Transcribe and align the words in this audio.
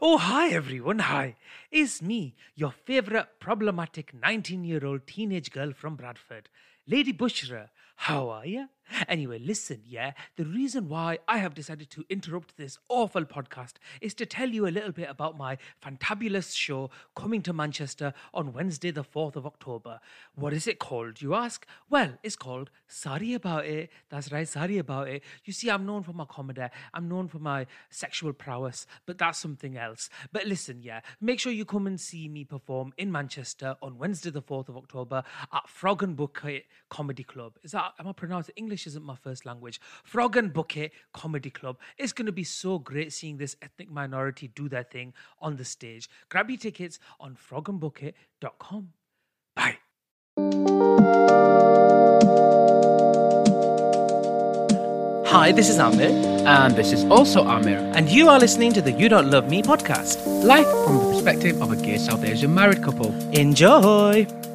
Oh, 0.00 0.18
hi 0.18 0.50
everyone, 0.50 1.00
hi. 1.00 1.36
It's 1.70 2.00
me, 2.00 2.36
your 2.54 2.70
favourite 2.70 3.40
problematic 3.40 4.14
19 4.14 4.62
year 4.64 4.86
old 4.86 5.06
teenage 5.06 5.50
girl 5.50 5.72
from 5.72 5.96
Bradford, 5.96 6.48
Lady 6.86 7.12
Bushra. 7.12 7.70
How 7.96 8.28
are 8.28 8.46
you? 8.46 8.68
Anyway, 9.08 9.38
listen, 9.38 9.80
yeah, 9.86 10.12
the 10.36 10.44
reason 10.44 10.88
why 10.88 11.18
I 11.26 11.38
have 11.38 11.54
decided 11.54 11.90
to 11.90 12.04
interrupt 12.10 12.56
this 12.56 12.78
awful 12.88 13.24
podcast 13.24 13.74
is 14.00 14.14
to 14.14 14.26
tell 14.26 14.50
you 14.50 14.66
a 14.66 14.68
little 14.68 14.92
bit 14.92 15.08
about 15.08 15.38
my 15.38 15.56
fantabulous 15.82 16.54
show 16.54 16.90
coming 17.16 17.40
to 17.42 17.52
Manchester 17.52 18.12
on 18.34 18.52
Wednesday, 18.52 18.90
the 18.90 19.02
4th 19.02 19.36
of 19.36 19.46
October. 19.46 20.00
What 20.34 20.52
is 20.52 20.66
it 20.66 20.78
called, 20.78 21.22
you 21.22 21.34
ask? 21.34 21.66
Well, 21.88 22.18
it's 22.22 22.36
called 22.36 22.70
Sorry 22.86 23.32
About 23.32 23.64
It. 23.64 23.90
That's 24.10 24.30
right, 24.30 24.46
Sorry 24.46 24.78
About 24.78 25.08
It. 25.08 25.22
You 25.44 25.52
see, 25.52 25.70
I'm 25.70 25.86
known 25.86 26.02
for 26.02 26.12
my 26.12 26.26
comedy, 26.26 26.62
I'm 26.92 27.08
known 27.08 27.28
for 27.28 27.38
my 27.38 27.66
sexual 27.90 28.32
prowess, 28.32 28.86
but 29.06 29.18
that's 29.18 29.38
something 29.38 29.78
else. 29.78 30.10
But 30.30 30.46
listen, 30.46 30.82
yeah, 30.82 31.00
make 31.20 31.40
sure 31.40 31.52
you 31.52 31.64
come 31.64 31.86
and 31.86 31.98
see 31.98 32.28
me 32.28 32.44
perform 32.44 32.92
in 32.98 33.10
Manchester 33.10 33.76
on 33.80 33.98
Wednesday, 33.98 34.30
the 34.30 34.42
4th 34.42 34.68
of 34.68 34.76
October 34.76 35.22
at 35.52 35.68
Frog 35.68 36.02
and 36.02 36.16
Bucket 36.16 36.66
Comedy 36.90 37.24
Club. 37.24 37.54
Is 37.62 37.72
that, 37.72 37.92
am 37.98 38.08
I 38.08 38.12
pronouncing 38.12 38.52
English? 38.56 38.73
Isn't 38.74 39.04
my 39.04 39.14
first 39.16 39.46
language. 39.46 39.80
Frog 40.02 40.36
and 40.36 40.52
Bucket 40.52 40.92
Comedy 41.12 41.50
Club. 41.50 41.78
It's 41.98 42.12
going 42.12 42.26
to 42.26 42.32
be 42.32 42.44
so 42.44 42.78
great 42.78 43.12
seeing 43.12 43.36
this 43.36 43.56
ethnic 43.62 43.90
minority 43.90 44.48
do 44.48 44.68
their 44.68 44.82
thing 44.82 45.14
on 45.40 45.56
the 45.56 45.64
stage. 45.64 46.08
Grab 46.28 46.50
your 46.50 46.58
tickets 46.58 46.98
on 47.20 47.36
frogandbucket.com. 47.36 48.88
Bye. 49.56 49.78
Hi, 55.26 55.50
this 55.50 55.68
is 55.68 55.78
Amir, 55.78 56.10
And 56.46 56.76
this 56.76 56.92
is 56.92 57.04
also 57.06 57.42
Amir, 57.44 57.78
and 57.96 58.08
you 58.08 58.28
are 58.28 58.38
listening 58.38 58.72
to 58.74 58.80
the 58.80 58.92
You 58.92 59.08
Don't 59.08 59.30
Love 59.30 59.48
Me 59.50 59.62
podcast. 59.62 60.24
life 60.44 60.68
from 60.84 60.98
the 60.98 61.10
perspective 61.10 61.60
of 61.60 61.72
a 61.72 61.76
gay 61.76 61.98
South 61.98 62.24
Asian 62.24 62.54
married 62.54 62.82
couple. 62.82 63.12
Enjoy! 63.32 64.53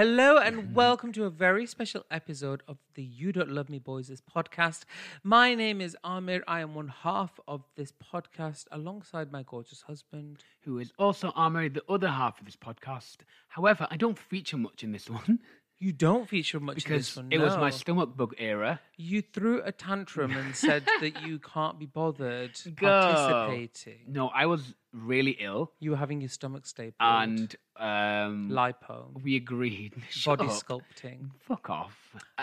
Hello 0.00 0.38
and 0.38 0.74
welcome 0.74 1.12
to 1.12 1.24
a 1.24 1.28
very 1.28 1.66
special 1.66 2.06
episode 2.10 2.62
of 2.66 2.78
the 2.94 3.02
You 3.02 3.32
Don't 3.32 3.50
Love 3.50 3.68
Me 3.68 3.78
Boys 3.78 4.10
podcast. 4.34 4.84
My 5.22 5.54
name 5.54 5.82
is 5.82 5.94
Amir. 6.02 6.42
I 6.48 6.60
am 6.60 6.74
one 6.74 6.88
half 6.88 7.38
of 7.46 7.64
this 7.76 7.92
podcast 8.10 8.64
alongside 8.72 9.30
my 9.30 9.42
gorgeous 9.42 9.82
husband. 9.82 10.42
Who 10.62 10.78
is 10.78 10.90
also 10.98 11.32
Amir, 11.36 11.68
the 11.68 11.84
other 11.86 12.08
half 12.08 12.40
of 12.40 12.46
this 12.46 12.56
podcast. 12.56 13.18
However, 13.48 13.86
I 13.90 13.98
don't 13.98 14.18
feature 14.18 14.56
much 14.56 14.82
in 14.82 14.92
this 14.92 15.10
one 15.10 15.40
You 15.82 15.92
don't 15.92 16.28
feature 16.28 16.60
much 16.60 16.76
in 16.76 16.82
because 16.84 17.06
this 17.06 17.16
one. 17.16 17.28
it 17.32 17.38
was 17.38 17.56
my 17.56 17.70
stomach 17.70 18.14
bug 18.14 18.34
era. 18.36 18.80
You 18.98 19.22
threw 19.22 19.62
a 19.62 19.72
tantrum 19.72 20.36
and 20.36 20.54
said 20.54 20.84
that 21.00 21.22
you 21.26 21.38
can't 21.38 21.78
be 21.78 21.86
bothered 21.86 22.52
Go. 22.76 22.86
participating. 22.86 24.00
No, 24.06 24.28
I 24.28 24.44
was 24.44 24.74
really 24.92 25.36
ill, 25.40 25.72
You 25.80 25.92
were 25.92 25.96
having 25.96 26.20
your 26.20 26.28
stomach 26.28 26.66
stapled. 26.66 26.94
and 27.00 27.56
um, 27.78 28.50
lipo, 28.52 29.22
we 29.22 29.36
agreed. 29.36 29.94
Shut 30.10 30.38
body 30.38 30.50
up. 30.50 30.56
sculpting. 30.56 31.30
Fuck 31.38 31.70
off. 31.70 31.96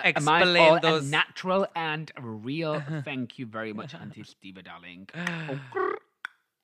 Explain 0.03 0.42
Am 0.42 0.56
I 0.56 0.59
all 0.70 0.80
those- 0.80 1.06
a 1.06 1.09
natural 1.09 1.68
and 1.76 2.12
real? 2.20 2.81
Thank 3.06 3.38
you 3.38 3.46
very 3.46 3.72
much, 3.72 3.94
Auntie 3.94 4.24
Steva, 4.24 4.64
darling. 4.66 5.09
Oh. 5.76 5.94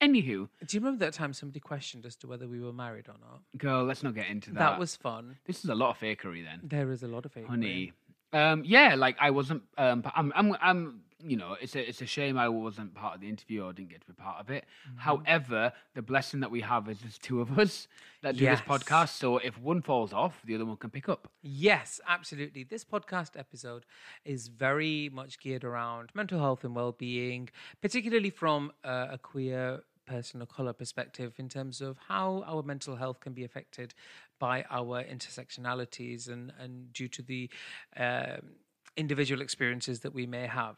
Anywho, 0.03 0.49
Do 0.67 0.77
you 0.77 0.79
remember 0.81 1.05
that 1.05 1.13
time 1.13 1.33
somebody 1.33 1.59
questioned 1.59 2.05
as 2.05 2.15
to 2.17 2.27
whether 2.27 2.47
we 2.47 2.59
were 2.59 2.73
married 2.73 3.07
or 3.07 3.15
not? 3.21 3.41
girl, 3.57 3.83
let's 3.85 4.03
not 4.03 4.13
get 4.15 4.27
into 4.27 4.49
that. 4.51 4.59
That, 4.59 4.79
was 4.79 4.95
fun. 4.95 5.37
This 5.45 5.63
is 5.63 5.69
a 5.69 5.75
lot 5.75 5.91
of 5.91 5.99
fakery 5.99 6.43
then. 6.43 6.59
There 6.63 6.91
is 6.91 7.03
a 7.03 7.07
lot 7.07 7.25
of 7.25 7.33
fakery. 7.33 7.47
honey. 7.47 7.93
Um, 8.33 8.63
yeah, 8.65 8.95
like 8.95 9.15
I 9.21 9.29
wasn't. 9.29 9.61
Um, 9.77 10.03
I'm, 10.15 10.33
I'm, 10.35 10.57
I'm. 10.61 10.99
You 11.25 11.37
know, 11.37 11.55
it's 11.61 11.73
a, 11.73 11.87
it's 11.87 12.01
a 12.01 12.05
shame 12.05 12.37
I 12.37 12.49
wasn't 12.49 12.95
part 12.95 13.15
of 13.15 13.21
the 13.21 13.29
interview 13.29 13.63
or 13.63 13.71
didn't 13.71 13.91
get 13.91 14.01
to 14.01 14.07
be 14.07 14.13
part 14.13 14.41
of 14.41 14.49
it. 14.49 14.65
Mm-hmm. 14.89 14.97
However, 14.99 15.71
the 15.93 16.01
blessing 16.01 16.41
that 16.41 16.51
we 16.51 16.59
have 16.59 16.89
is 16.89 16.99
there's 16.99 17.17
two 17.17 17.39
of 17.39 17.57
us 17.57 17.87
that 18.23 18.35
do 18.35 18.43
Yes. 18.43 18.59
this 18.59 18.67
podcast. 18.67 19.09
So 19.19 19.37
if 19.37 19.57
one 19.57 19.81
falls 19.81 20.11
off, 20.11 20.41
the 20.43 20.53
other 20.55 20.65
one 20.65 20.75
can 20.75 20.89
pick 20.89 21.07
up. 21.07 21.29
Yes, 21.41 22.01
absolutely. 22.09 22.65
This 22.65 22.83
podcast 22.83 23.39
episode 23.39 23.85
is 24.25 24.49
very 24.49 25.09
much 25.13 25.39
geared 25.39 25.63
around 25.63 26.09
mental 26.13 26.39
health 26.39 26.65
and 26.65 26.75
well-being, 26.75 27.47
particularly 27.81 28.29
from 28.29 28.73
uh, 28.83 29.07
a 29.11 29.17
queer 29.17 29.83
person 30.05 30.41
of 30.41 30.49
color 30.49 30.73
perspective 30.73 31.33
in 31.37 31.49
terms 31.49 31.81
of 31.81 31.97
how 32.07 32.43
our 32.45 32.63
mental 32.63 32.95
health 32.95 33.19
can 33.19 33.33
be 33.33 33.43
affected 33.43 33.93
by 34.39 34.65
our 34.69 35.03
intersectionalities 35.03 36.27
and 36.27 36.51
and 36.59 36.93
due 36.93 37.07
to 37.07 37.21
the 37.21 37.49
um 37.97 38.55
individual 38.95 39.41
experiences 39.41 40.01
that 40.01 40.13
we 40.13 40.25
may 40.25 40.47
have. 40.47 40.77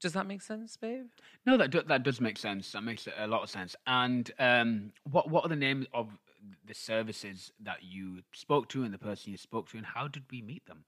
Does 0.00 0.14
that 0.14 0.26
make 0.26 0.42
sense, 0.42 0.76
babe? 0.76 1.06
No, 1.46 1.56
that 1.56 1.70
do, 1.70 1.82
that 1.82 2.02
does 2.02 2.20
make 2.20 2.36
sense. 2.36 2.72
That 2.72 2.82
makes 2.82 3.06
a 3.16 3.26
lot 3.26 3.42
of 3.44 3.50
sense. 3.50 3.76
And 3.86 4.30
um, 4.38 4.92
what 5.08 5.30
what 5.30 5.44
are 5.44 5.48
the 5.48 5.56
names 5.56 5.86
of 5.94 6.08
the 6.66 6.74
services 6.74 7.52
that 7.60 7.78
you 7.82 8.22
spoke 8.32 8.68
to 8.70 8.82
and 8.82 8.92
the 8.92 8.98
person 8.98 9.30
you 9.30 9.38
spoke 9.38 9.68
to, 9.70 9.76
and 9.76 9.86
how 9.86 10.08
did 10.08 10.24
we 10.30 10.42
meet 10.42 10.66
them? 10.66 10.84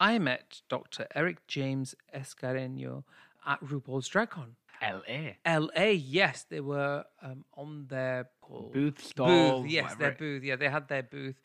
I 0.00 0.18
met 0.18 0.62
Dr. 0.68 1.06
Erik 1.14 1.46
James 1.46 1.94
Escareño 2.14 3.04
at 3.46 3.60
RuPaul's 3.60 4.08
DragCon. 4.08 4.54
L.A. 4.80 5.38
LA, 5.46 5.84
yes, 5.90 6.44
they 6.48 6.60
were 6.60 7.04
um, 7.22 7.44
on 7.54 7.86
their 7.88 8.28
call- 8.40 8.70
Booth, 8.72 9.02
stall, 9.04 9.62
booth, 9.62 9.70
yes, 9.70 9.94
their 9.96 10.12
booth. 10.12 10.42
Yeah, 10.42 10.56
they 10.56 10.68
had 10.68 10.88
their 10.88 11.02
booth 11.02 11.36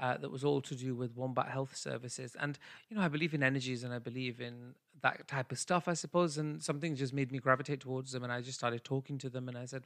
uh, 0.00 0.16
that 0.16 0.30
was 0.30 0.44
all 0.44 0.60
to 0.62 0.74
do 0.74 0.94
with 0.94 1.16
Wombat 1.16 1.48
Health 1.48 1.76
Services. 1.76 2.36
And 2.38 2.58
you 2.88 2.96
know, 2.96 3.02
I 3.02 3.08
believe 3.08 3.34
in 3.34 3.42
energies 3.42 3.84
and 3.84 3.92
I 3.92 3.98
believe 3.98 4.40
in 4.40 4.74
that 5.02 5.26
type 5.28 5.50
of 5.52 5.58
stuff, 5.58 5.88
I 5.88 5.94
suppose. 5.94 6.38
And 6.38 6.62
something 6.62 6.94
just 6.94 7.12
made 7.12 7.32
me 7.32 7.38
gravitate 7.38 7.80
towards 7.80 8.12
them, 8.12 8.22
and 8.22 8.32
I 8.32 8.40
just 8.40 8.58
started 8.58 8.84
talking 8.84 9.18
to 9.18 9.30
them. 9.30 9.48
And 9.48 9.56
I 9.56 9.64
said, 9.64 9.84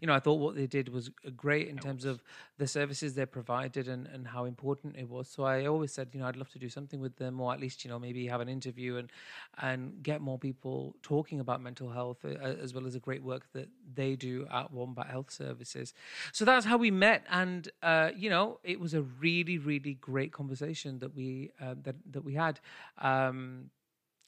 you 0.00 0.06
know, 0.06 0.14
I 0.14 0.20
thought 0.20 0.34
what 0.34 0.54
they 0.54 0.66
did 0.66 0.88
was 0.88 1.10
great 1.36 1.68
in 1.68 1.78
terms 1.78 2.04
of 2.04 2.22
the 2.58 2.66
services 2.66 3.14
they 3.14 3.26
provided 3.26 3.88
and 3.88 4.06
and 4.06 4.26
how 4.26 4.44
important 4.44 4.96
it 4.96 5.08
was. 5.08 5.28
So 5.28 5.44
I 5.44 5.66
always 5.66 5.92
said, 5.92 6.08
you 6.12 6.20
know, 6.20 6.26
I'd 6.26 6.36
love 6.36 6.50
to 6.50 6.58
do 6.58 6.68
something 6.68 7.00
with 7.00 7.16
them, 7.16 7.40
or 7.40 7.52
at 7.52 7.60
least 7.60 7.84
you 7.84 7.90
know 7.90 7.98
maybe 7.98 8.26
have 8.26 8.40
an 8.40 8.48
interview 8.48 8.96
and 8.96 9.10
and 9.58 10.02
get 10.02 10.20
more 10.20 10.38
people 10.38 10.94
talking 11.02 11.40
about 11.40 11.62
mental 11.62 11.90
health 11.90 12.24
uh, 12.24 12.28
as 12.28 12.74
well 12.74 12.86
as 12.86 12.94
the 12.94 13.00
great 13.00 13.22
work 13.22 13.46
that 13.52 13.68
they 13.94 14.16
do 14.16 14.46
at 14.52 14.72
Wombat 14.72 15.06
Health 15.06 15.30
Services. 15.30 15.94
So 16.32 16.44
that's 16.44 16.66
how 16.66 16.76
we 16.76 16.90
met, 16.90 17.24
and 17.30 17.68
uh, 17.82 18.10
you 18.16 18.30
know, 18.30 18.60
it 18.62 18.80
was 18.80 18.94
a 18.94 19.02
really, 19.02 19.53
really 19.58 19.94
great 19.94 20.32
conversation 20.32 20.98
that 21.00 21.14
we 21.14 21.50
uh, 21.60 21.74
that 21.82 21.96
that 22.10 22.24
we 22.24 22.34
had. 22.34 22.60
Um, 22.98 23.70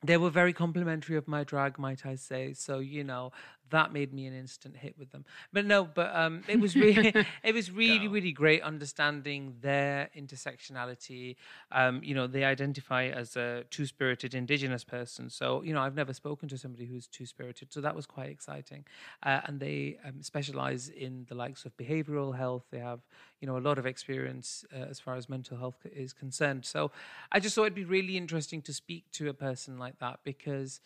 they 0.05 0.17
were 0.19 0.31
very 0.31 0.53
complimentary 0.53 1.17
of 1.17 1.27
my 1.27 1.43
drag, 1.43 1.79
might 1.79 2.05
I 2.07 2.17
say? 2.17 2.53
So 2.53 2.79
you 2.79 3.03
know 3.05 3.33
that 3.71 3.93
made 3.93 4.13
me 4.13 4.27
an 4.27 4.35
instant 4.35 4.77
hit 4.77 4.99
with 4.99 5.11
them. 5.13 5.25
But 5.53 5.67
no, 5.67 5.85
but 5.85 6.15
um, 6.15 6.43
it 6.49 6.61
was 6.61 6.77
really, 6.77 7.13
it 7.43 7.55
was 7.55 7.71
really, 7.71 8.09
really 8.09 8.33
great 8.33 8.63
understanding 8.63 9.55
their 9.61 10.09
intersectionality. 10.17 11.37
Um, 11.73 12.01
you 12.03 12.15
know, 12.15 12.27
they 12.27 12.45
identify 12.45 13.07
as 13.07 13.37
a 13.37 13.65
two-spirited 13.71 14.35
Indigenous 14.35 14.85
person. 14.85 15.31
So 15.31 15.63
you 15.63 15.73
know, 15.73 15.81
I've 15.81 15.95
never 15.95 16.13
spoken 16.13 16.49
to 16.49 16.59
somebody 16.59 16.87
who's 16.87 17.07
two-spirited, 17.07 17.73
so 17.73 17.81
that 17.81 17.95
was 17.95 18.07
quite 18.07 18.31
exciting. 18.31 18.85
Uh, 19.23 19.41
and 19.45 19.61
they 19.61 19.99
um, 20.05 20.23
specialize 20.23 20.89
in 20.89 21.27
the 21.29 21.35
likes 21.35 21.65
of 21.65 21.77
behavioral 21.77 22.37
health. 22.37 22.65
They 22.71 22.79
have 22.79 23.01
you 23.41 23.47
know 23.47 23.57
a 23.57 23.61
lot 23.61 23.79
of 23.79 23.87
experience 23.87 24.65
uh, 24.75 24.87
as 24.91 25.01
far 25.01 25.17
as 25.17 25.29
mental 25.29 25.57
health 25.57 25.85
is 25.85 26.13
concerned. 26.13 26.65
So 26.65 26.91
I 27.33 27.41
just 27.41 27.55
thought 27.55 27.63
it'd 27.63 27.75
be 27.75 27.85
really 27.85 28.17
interesting 28.17 28.63
to 28.63 28.73
speak 28.73 29.11
to 29.13 29.29
a 29.29 29.35
person 29.35 29.79
like 29.79 29.99
that 29.99 30.21
because 30.25 30.81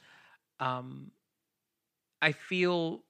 um, 0.60 1.10
I 2.22 2.32
feel 2.32 3.02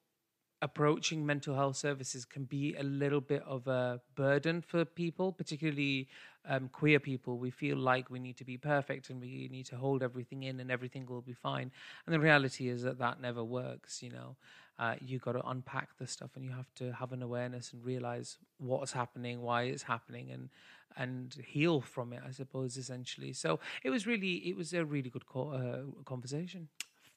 approaching 0.62 1.24
mental 1.24 1.54
health 1.54 1.76
services 1.76 2.24
can 2.26 2.44
be 2.44 2.74
a 2.76 2.82
little 2.82 3.20
bit 3.20 3.42
of 3.44 3.66
a 3.66 4.00
burden 4.14 4.60
for 4.60 4.84
people, 4.84 5.32
particularly 5.32 6.08
um, 6.46 6.68
queer 6.68 7.00
people. 7.00 7.38
We 7.38 7.50
feel 7.50 7.78
like 7.78 8.10
we 8.10 8.18
need 8.18 8.36
to 8.38 8.44
be 8.44 8.58
perfect 8.58 9.08
and 9.10 9.20
we 9.20 9.48
need 9.50 9.66
to 9.66 9.76
hold 9.76 10.02
everything 10.02 10.42
in 10.42 10.60
and 10.60 10.70
everything 10.70 11.06
will 11.06 11.22
be 11.22 11.32
fine. 11.32 11.72
And 12.06 12.14
the 12.14 12.20
reality 12.20 12.68
is 12.68 12.82
that 12.82 12.98
that 12.98 13.20
never 13.20 13.42
works, 13.42 14.02
you 14.02 14.10
know. 14.10 14.36
uh, 14.78 14.94
you 15.00 15.18
got 15.18 15.32
to 15.32 15.46
unpack 15.48 15.96
the 15.98 16.06
stuff 16.06 16.30
and 16.36 16.44
you 16.44 16.50
have 16.52 16.72
to 16.74 16.92
have 16.92 17.12
an 17.12 17.22
awareness 17.22 17.72
and 17.72 17.84
realize 17.84 18.38
what's 18.58 18.92
happening, 18.92 19.42
why 19.42 19.62
it's 19.64 19.82
happening, 19.84 20.30
and 20.30 20.48
and 20.96 21.36
heal 21.46 21.80
from 21.80 22.12
it. 22.12 22.20
I 22.26 22.32
suppose 22.32 22.76
essentially. 22.76 23.32
So 23.32 23.60
it 23.84 23.90
was 23.90 24.06
really 24.06 24.34
it 24.48 24.56
was 24.56 24.72
a 24.72 24.84
really 24.84 25.10
good 25.10 25.26
co- 25.26 25.50
uh, 25.50 26.02
conversation. 26.04 26.68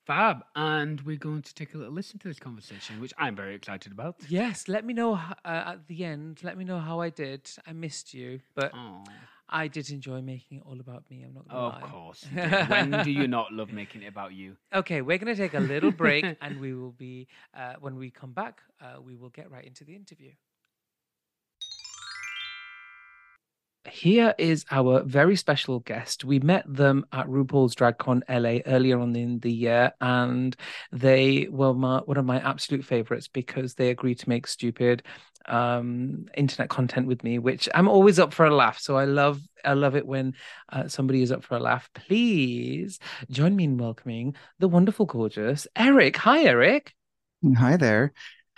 Fab. 0.05 0.43
And 0.55 1.01
we're 1.01 1.17
going 1.17 1.41
to 1.41 1.53
take 1.53 1.73
a 1.73 1.77
little 1.77 1.93
listen 1.93 2.19
to 2.19 2.27
this 2.27 2.39
conversation, 2.39 2.99
which 2.99 3.13
I'm 3.17 3.35
very 3.35 3.55
excited 3.55 3.91
about. 3.91 4.15
Yes, 4.27 4.67
let 4.67 4.85
me 4.85 4.93
know 4.93 5.13
uh, 5.15 5.27
at 5.45 5.87
the 5.87 6.03
end. 6.05 6.41
Let 6.43 6.57
me 6.57 6.63
know 6.65 6.79
how 6.79 6.99
I 6.99 7.09
did. 7.09 7.49
I 7.65 7.73
missed 7.73 8.13
you, 8.13 8.39
but 8.55 8.71
Oh, 8.75 9.03
I 9.49 9.67
did 9.67 9.89
enjoy 9.91 10.21
making 10.21 10.57
it 10.57 10.63
all 10.65 10.79
about 10.79 11.09
me. 11.09 11.23
I'm 11.23 11.33
not 11.33 11.47
gonna 11.47 11.59
of 11.59 11.81
lie. 11.81 11.89
course. 11.89 12.25
when 12.33 13.03
do 13.03 13.11
you 13.11 13.27
not 13.27 13.51
love 13.53 13.71
making 13.71 14.01
it 14.03 14.07
about 14.07 14.33
you? 14.33 14.57
Okay, 14.73 15.01
we're 15.01 15.17
going 15.19 15.33
to 15.35 15.39
take 15.41 15.53
a 15.53 15.59
little 15.59 15.91
break, 15.91 16.25
and 16.41 16.59
we 16.59 16.73
will 16.73 16.91
be 16.91 17.27
uh, 17.55 17.75
when 17.79 17.95
we 17.95 18.09
come 18.09 18.31
back. 18.33 18.61
Uh, 18.81 18.99
we 19.01 19.15
will 19.15 19.29
get 19.29 19.51
right 19.51 19.65
into 19.65 19.83
the 19.85 19.95
interview. 19.95 20.31
Here 23.89 24.33
is 24.37 24.65
our 24.71 25.03
very 25.03 25.35
special 25.35 25.79
guest. 25.79 26.23
We 26.23 26.39
met 26.39 26.63
them 26.67 27.05
at 27.11 27.27
RuPaul's 27.27 27.75
DragCon 27.75 28.21
LA 28.29 28.61
earlier 28.65 28.99
on 28.99 29.15
in 29.15 29.39
the 29.39 29.51
year, 29.51 29.91
and 29.99 30.55
they 30.91 31.47
were 31.49 31.73
my, 31.73 31.99
one 31.99 32.17
of 32.17 32.25
my 32.25 32.39
absolute 32.39 32.85
favorites 32.85 33.27
because 33.27 33.73
they 33.73 33.89
agreed 33.89 34.19
to 34.19 34.29
make 34.29 34.47
stupid 34.47 35.03
um 35.49 36.25
internet 36.37 36.69
content 36.69 37.05
with 37.05 37.21
me 37.21 37.37
which 37.37 37.67
i'm 37.75 37.89
always 37.89 38.17
up 38.17 38.33
for 38.33 38.45
a 38.45 38.55
laugh 38.55 38.79
so 38.79 38.95
i 38.95 39.03
love 39.03 39.41
i 39.65 39.73
love 39.73 39.93
it 39.93 40.07
when 40.07 40.33
uh, 40.71 40.87
somebody 40.87 41.21
is 41.21 41.33
up 41.33 41.43
for 41.43 41.57
a 41.57 41.59
laugh 41.59 41.89
please 41.93 42.97
join 43.29 43.53
me 43.53 43.65
in 43.65 43.77
welcoming 43.77 44.33
the 44.59 44.69
wonderful 44.69 45.05
gorgeous 45.05 45.67
erik 45.75 46.15
hi 46.15 46.43
erik 46.43 46.93
Hi 47.57 47.75
there. 47.75 48.13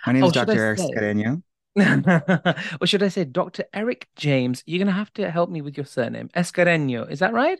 My 0.05 0.13
name 0.13 0.23
Oh, 0.23 0.27
is 0.27 0.33
Dr. 0.33 0.51
Erik 0.51 0.79
Scareño. 0.79 1.41
Or 1.75 2.85
should 2.87 3.03
i 3.03 3.09
say 3.09 3.25
dr 3.25 3.63
erik 3.73 4.07
james 4.15 4.63
you're 4.65 4.79
gonna 4.79 4.91
have 4.95 5.11
to 5.13 5.29
help 5.29 5.49
me 5.49 5.61
with 5.61 5.75
your 5.77 5.85
surname 5.85 6.29
escareño 6.35 7.09
is 7.09 7.19
that 7.19 7.33
right 7.33 7.59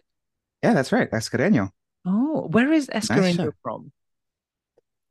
Yeah, 0.64 0.74
that's 0.74 0.92
right. 0.92 1.10
Escareño. 1.12 1.70
oh 2.06 2.48
where 2.52 2.72
is 2.72 2.88
escareño 2.88 3.36
shot. 3.36 3.54
from 3.62 3.92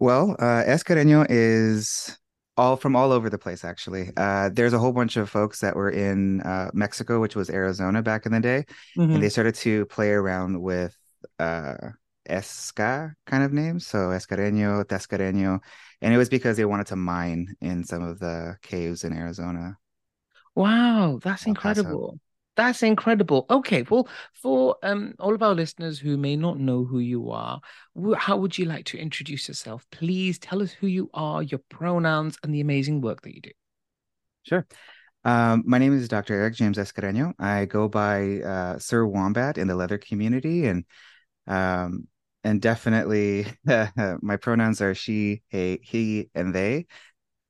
Well, 0.01 0.33
uh, 0.39 0.65
Escareño 0.67 1.25
is 1.31 2.19
all 2.56 2.77
from 2.77 2.95
all 2.97 3.11
over 3.12 3.31
the 3.31 3.39
place, 3.39 3.65
actually. 3.65 4.11
Uh, 4.17 4.51
there's 4.53 4.73
a 4.75 4.79
whole 4.79 4.93
bunch 4.93 5.17
of 5.17 5.31
folks 5.31 5.61
that 5.61 5.75
were 5.77 5.91
in 5.91 6.41
uh, 6.43 6.71
Mexico, 6.75 7.21
which 7.21 7.37
was 7.37 7.49
Arizona 7.51 8.03
back 8.03 8.27
in 8.27 8.33
the 8.33 8.41
day, 8.41 8.65
Mhm. 8.97 9.15
and 9.15 9.23
they 9.23 9.29
started 9.31 9.55
to 9.67 9.87
play 9.87 10.11
around 10.11 10.61
with 10.61 10.95
uh, 11.39 11.75
Esca 12.29 13.15
kind 13.27 13.43
of 13.45 13.53
names. 13.53 13.87
So 13.87 14.11
Escareño, 14.11 14.85
Tescareño. 14.85 15.61
And 16.05 16.12
it 16.12 16.19
was 16.19 16.29
because 16.29 16.59
they 16.59 16.67
wanted 16.67 16.89
to 16.89 16.97
mine 16.97 17.56
in 17.62 17.83
some 17.83 18.03
of 18.03 18.19
the 18.19 18.59
caves 18.61 19.05
in 19.05 19.15
Arizona. 19.15 19.79
Wow, 20.55 21.19
that's 21.23 21.47
incredible. 21.47 22.21
That's 22.56 22.83
incredible. 22.83 23.47
Okay, 23.49 23.85
well, 23.89 24.06
for 24.35 24.77
um 24.83 25.15
all 25.19 25.35
of 25.35 25.43
our 25.43 25.55
listeners 25.55 25.99
who 25.99 26.19
may 26.19 26.37
not 26.37 26.59
know 26.59 26.85
who 26.85 26.99
you 26.99 27.31
are, 27.31 27.59
wh- 27.99 28.19
how 28.19 28.37
would 28.37 28.59
you 28.59 28.67
like 28.67 28.85
to 28.87 28.99
introduce 28.99 29.49
yourself? 29.49 29.87
Please 29.91 30.39
tell 30.39 30.62
us 30.62 30.73
who 30.73 30.89
you 30.89 31.09
are, 31.15 31.43
your 31.43 31.61
pronouns, 31.71 32.37
and 32.43 32.55
the 32.55 32.61
amazing 32.61 33.01
work 33.01 33.23
that 33.23 33.35
you 33.35 33.41
do. 33.41 33.51
Sure. 34.43 34.67
Um, 35.25 35.62
my 35.67 35.79
name 35.79 35.97
is 35.97 36.06
Dr. 36.06 36.35
Erik 36.35 36.55
James 36.55 36.77
Escareño. 36.77 37.33
I 37.39 37.65
go 37.65 37.89
by 37.89 38.43
uh, 38.43 38.79
Sir 38.79 39.06
Wombat 39.06 39.56
in 39.56 39.69
the 39.69 39.75
leather 39.75 39.97
community, 39.97 40.67
and 40.67 40.85
um, 41.47 42.09
and 42.44 42.61
definitely 42.61 43.46
my 43.67 44.37
pronouns 44.37 44.81
are 44.81 44.94
she, 44.94 45.43
he, 45.49 45.81
he, 45.82 46.31
and 46.35 46.55
they. 46.55 46.87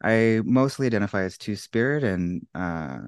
I 0.02 0.41
mostly 0.44 0.87
identify 0.87 1.23
as 1.23 1.38
Two 1.38 1.56
Spirit, 1.56 2.05
and 2.05 2.46
uh, 2.55 2.99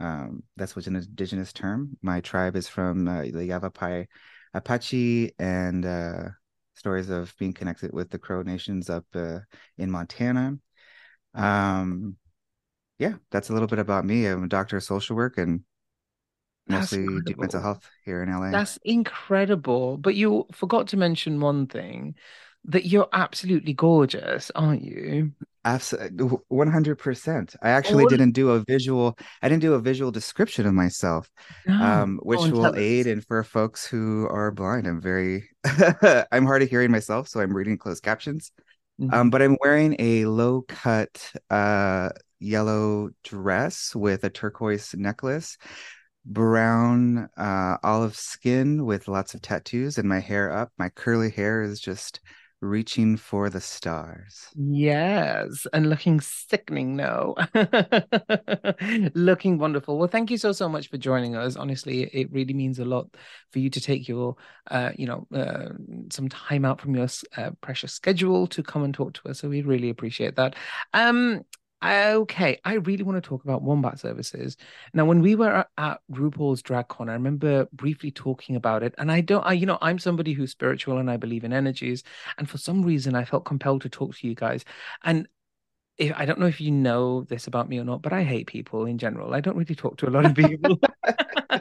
um, 0.00 0.42
that's 0.56 0.74
what's 0.74 0.88
an 0.88 0.96
indigenous 0.96 1.52
term. 1.52 1.96
My 2.02 2.20
tribe 2.20 2.56
is 2.56 2.68
from 2.68 3.08
uh, 3.08 3.22
the 3.22 3.44
Yavapai 3.46 4.06
Apache, 4.54 5.32
and 5.38 5.84
uh, 5.86 6.28
stories 6.74 7.10
of 7.10 7.34
being 7.38 7.52
connected 7.52 7.92
with 7.92 8.10
the 8.10 8.18
Crow 8.18 8.42
Nations 8.42 8.90
up 8.90 9.04
uh, 9.14 9.40
in 9.78 9.90
Montana. 9.90 10.56
Um, 11.34 12.16
yeah, 12.98 13.14
that's 13.30 13.50
a 13.50 13.52
little 13.52 13.68
bit 13.68 13.78
about 13.78 14.04
me. 14.04 14.26
I'm 14.26 14.44
a 14.44 14.48
doctor 14.48 14.78
of 14.78 14.84
social 14.84 15.16
work 15.16 15.38
and 15.38 15.62
mostly 16.68 17.06
do 17.24 17.34
mental 17.36 17.62
health 17.62 17.88
here 18.04 18.22
in 18.22 18.30
LA. 18.30 18.50
That's 18.50 18.78
incredible. 18.84 19.96
But 19.96 20.14
you 20.14 20.46
forgot 20.52 20.88
to 20.88 20.96
mention 20.96 21.40
one 21.40 21.66
thing, 21.66 22.14
that 22.66 22.86
you're 22.86 23.08
absolutely 23.12 23.72
gorgeous, 23.72 24.50
aren't 24.54 24.82
you? 24.82 25.32
Absolutely, 25.64 26.38
one 26.48 26.70
hundred 26.70 26.96
percent. 26.96 27.56
I 27.60 27.70
actually 27.70 28.04
All- 28.04 28.08
didn't 28.08 28.32
do 28.32 28.50
a 28.50 28.60
visual. 28.60 29.18
I 29.42 29.48
didn't 29.48 29.62
do 29.62 29.74
a 29.74 29.80
visual 29.80 30.12
description 30.12 30.66
of 30.66 30.74
myself, 30.74 31.28
um, 31.68 32.20
which 32.22 32.38
on, 32.38 32.52
will 32.52 32.76
aid 32.76 33.06
and 33.08 33.24
for 33.24 33.42
folks 33.42 33.84
who 33.84 34.28
are 34.28 34.52
blind. 34.52 34.86
I'm 34.86 35.00
very, 35.00 35.48
I'm 36.30 36.46
hard 36.46 36.62
of 36.62 36.70
hearing 36.70 36.92
myself, 36.92 37.28
so 37.28 37.40
I'm 37.40 37.52
reading 37.54 37.78
closed 37.78 38.02
captions. 38.02 38.52
Mhm. 39.00 39.12
Um, 39.12 39.30
but 39.30 39.42
I'm 39.42 39.56
wearing 39.60 39.96
a 39.98 40.24
low 40.26 40.62
cut 40.62 41.32
uh 41.50 42.10
yellow 42.38 43.10
dress 43.24 43.94
with 43.94 44.22
a 44.24 44.30
turquoise 44.30 44.94
necklace, 44.94 45.58
brown 46.26 47.28
uh 47.36 47.76
olive 47.82 48.16
skin 48.16 48.84
with 48.84 49.08
lots 49.08 49.34
of 49.34 49.42
tattoos, 49.42 49.98
and 49.98 50.08
my 50.08 50.20
hair 50.20 50.50
up. 50.52 50.72
My 50.78 50.88
curly 50.90 51.30
hair 51.30 51.62
is 51.62 51.80
just 51.80 52.20
reaching 52.60 53.16
for 53.16 53.50
the 53.50 53.60
stars. 53.60 54.56
Yes, 54.58 55.66
and 55.74 55.90
looking 55.90 56.18
sickening, 56.22 56.96
no. 56.96 57.34
Looking 59.14 59.58
wonderful. 59.58 59.98
Well, 59.98 60.08
thank 60.08 60.30
you 60.30 60.38
so, 60.38 60.52
so 60.52 60.66
much 60.66 60.88
for 60.88 60.96
joining 60.96 61.36
us. 61.36 61.56
Honestly, 61.56 62.04
it 62.04 62.32
really 62.32 62.54
means 62.54 62.78
a 62.78 62.86
lot 62.86 63.14
for 63.50 63.58
you 63.58 63.68
to 63.68 63.80
take 63.82 64.08
your, 64.08 64.36
uh, 64.70 64.92
you 64.96 65.06
know, 65.06 65.26
uh, 65.34 65.74
some 66.10 66.30
time 66.30 66.64
out 66.64 66.80
from 66.80 66.96
your 66.96 67.08
uh, 67.36 67.50
precious 67.60 67.92
schedule 67.92 68.46
to 68.46 68.62
come 68.62 68.82
and 68.82 68.94
talk 68.94 69.12
to 69.14 69.28
us. 69.28 69.40
So 69.40 69.48
we 69.50 69.60
really 69.60 69.90
appreciate 69.90 70.36
that. 70.36 70.54
Um, 70.94 71.42
okay, 71.84 72.60
I 72.64 72.74
really 72.74 73.04
want 73.04 73.22
to 73.22 73.28
talk 73.28 73.44
about 73.44 73.62
Wombat 73.62 73.98
Services. 73.98 74.56
Now, 74.94 75.04
when 75.04 75.20
we 75.20 75.34
were 75.34 75.66
at, 75.76 76.00
RuPaul's 76.10 76.62
DragCon, 76.62 77.08
I 77.08 77.12
remember 77.12 77.68
briefly 77.72 78.10
talking 78.10 78.56
about 78.56 78.82
it, 78.82 78.94
and 78.98 79.12
I 79.12 79.20
don't, 79.20 79.44
I, 79.44 79.52
you 79.52 79.66
know, 79.66 79.78
I'm 79.80 79.98
somebody 79.98 80.32
who's 80.32 80.50
spiritual 80.50 80.98
and 80.98 81.10
I 81.10 81.16
believe 81.16 81.44
in 81.44 81.52
energies. 81.52 82.02
And 82.38 82.48
for 82.48 82.58
some 82.58 82.82
reason, 82.82 83.14
I 83.14 83.24
felt 83.24 83.44
compelled 83.44 83.82
to 83.82 83.88
talk 83.88 84.16
to 84.16 84.26
you 84.26 84.34
guys. 84.34 84.64
And 85.04 85.28
if, 85.98 86.12
I 86.16 86.26
don't 86.26 86.38
know 86.38 86.46
if 86.46 86.60
you 86.60 86.70
know 86.70 87.22
this 87.22 87.46
about 87.46 87.68
me 87.68 87.78
or 87.78 87.84
not, 87.84 88.02
but 88.02 88.12
I 88.12 88.22
hate 88.22 88.46
people 88.46 88.86
in 88.86 88.98
general. 88.98 89.34
I 89.34 89.40
don't 89.40 89.56
really 89.56 89.74
talk 89.74 89.96
to 89.98 90.08
a 90.08 90.10
lot 90.10 90.26
of 90.26 90.34
people. 90.34 90.78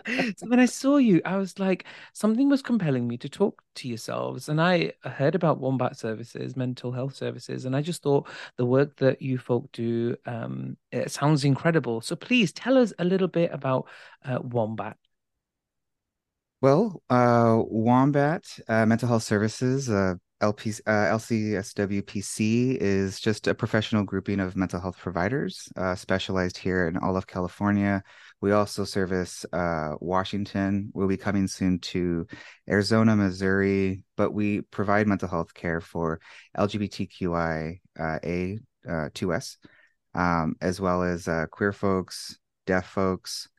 so 0.37 0.47
when 0.47 0.59
I 0.59 0.65
saw 0.65 0.97
you, 0.97 1.21
I 1.25 1.37
was 1.37 1.59
like, 1.59 1.85
something 2.13 2.49
was 2.49 2.61
compelling 2.61 3.07
me 3.07 3.17
to 3.17 3.29
talk 3.29 3.61
to 3.75 3.87
yourselves. 3.87 4.49
And 4.49 4.61
I 4.61 4.93
heard 5.03 5.35
about 5.35 5.59
Wombat 5.59 5.97
Services, 5.97 6.55
mental 6.55 6.91
health 6.91 7.15
services, 7.15 7.65
and 7.65 7.75
I 7.75 7.81
just 7.81 8.03
thought 8.03 8.27
the 8.57 8.65
work 8.65 8.95
that 8.97 9.21
you 9.21 9.37
folk 9.37 9.71
do 9.71 10.15
um, 10.25 10.77
it 10.91 11.11
sounds 11.11 11.43
incredible. 11.43 12.01
So 12.01 12.15
please 12.15 12.51
tell 12.51 12.77
us 12.77 12.93
a 12.99 13.05
little 13.05 13.27
bit 13.27 13.51
about 13.53 13.87
uh, 14.23 14.39
Wombat. 14.41 14.97
Well, 16.61 17.01
uh, 17.09 17.61
Wombat 17.67 18.45
uh, 18.67 18.85
Mental 18.85 19.07
Health 19.07 19.23
Services, 19.23 19.89
uh, 19.89 20.15
LP, 20.41 20.71
uh, 20.87 20.91
LCSWPC, 20.91 22.77
is 22.77 23.19
just 23.19 23.47
a 23.47 23.53
professional 23.53 24.03
grouping 24.03 24.39
of 24.39 24.55
mental 24.55 24.79
health 24.79 24.97
providers 24.97 25.69
uh, 25.75 25.95
specialized 25.95 26.57
here 26.57 26.87
in 26.87 26.97
all 26.97 27.17
of 27.17 27.27
California. 27.27 28.03
We 28.41 28.51
also 28.51 28.83
service 28.83 29.45
uh, 29.53 29.93
Washington. 29.99 30.91
We'll 30.93 31.07
be 31.07 31.17
coming 31.17 31.47
soon 31.47 31.79
to 31.79 32.27
Arizona, 32.69 33.15
Missouri, 33.15 34.03
but 34.17 34.33
we 34.33 34.61
provide 34.61 35.07
mental 35.07 35.29
health 35.29 35.53
care 35.53 35.81
for 35.81 36.19
LGBTQI 36.57 37.79
uh, 37.99 38.19
A 38.23 38.59
uh, 38.87 39.09
2S, 39.13 39.57
um, 40.13 40.55
as 40.61 40.79
well 40.79 41.03
as 41.03 41.27
uh, 41.27 41.45
queer 41.51 41.71
folks, 41.71 42.37
deaf 42.65 42.87
folks, 42.87 43.49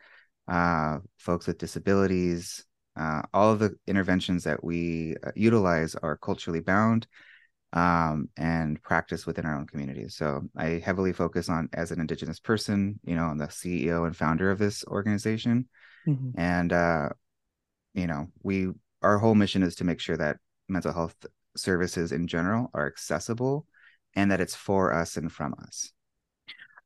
uh, 0.49 0.99
folks 1.19 1.47
with 1.47 1.59
disabilities. 1.59 2.65
Uh, 2.97 3.23
all 3.35 3.53
of 3.53 3.59
the 3.59 3.75
interventions 3.87 4.45
that 4.45 4.63
we 4.63 5.17
uh, 5.27 5.31
utilize 5.35 5.95
are 5.97 6.17
culturally 6.17 6.61
bound 6.61 7.07
um, 7.73 8.29
and 8.37 8.81
practice 8.83 9.27
within 9.27 9.45
our 9.45 9.57
own 9.57 9.67
communities. 9.67 10.15
So 10.17 10.43
I 10.57 10.83
heavily 10.85 11.13
focus 11.13 11.49
on 11.49 11.69
as 11.73 11.91
an 11.91 12.01
Indigenous 12.01 12.41
person, 12.41 12.99
you 13.05 13.17
know, 13.17 13.25
I'm 13.25 13.39
the 13.39 13.47
CEO 13.47 14.07
and 14.07 14.17
founder 14.17 14.51
of 14.51 14.59
this 14.59 14.85
organization. 14.87 15.69
Mhm. 16.07 16.33
And, 16.37 16.73
uh, 16.73 17.09
you 17.95 18.07
know, 18.07 18.29
we, 18.43 18.69
our 19.03 19.19
whole 19.19 19.35
mission 19.35 19.63
is 19.63 19.75
to 19.77 19.85
make 19.85 20.01
sure 20.01 20.17
that 20.17 20.39
mental 20.69 20.93
health 20.93 21.17
services 21.57 22.13
in 22.13 22.27
general 22.27 22.71
are 22.75 22.87
accessible 22.87 23.67
and 24.15 24.31
that 24.31 24.41
it's 24.41 24.55
for 24.55 24.93
us 24.93 25.17
and 25.17 25.31
from 25.31 25.55
us. 25.63 25.93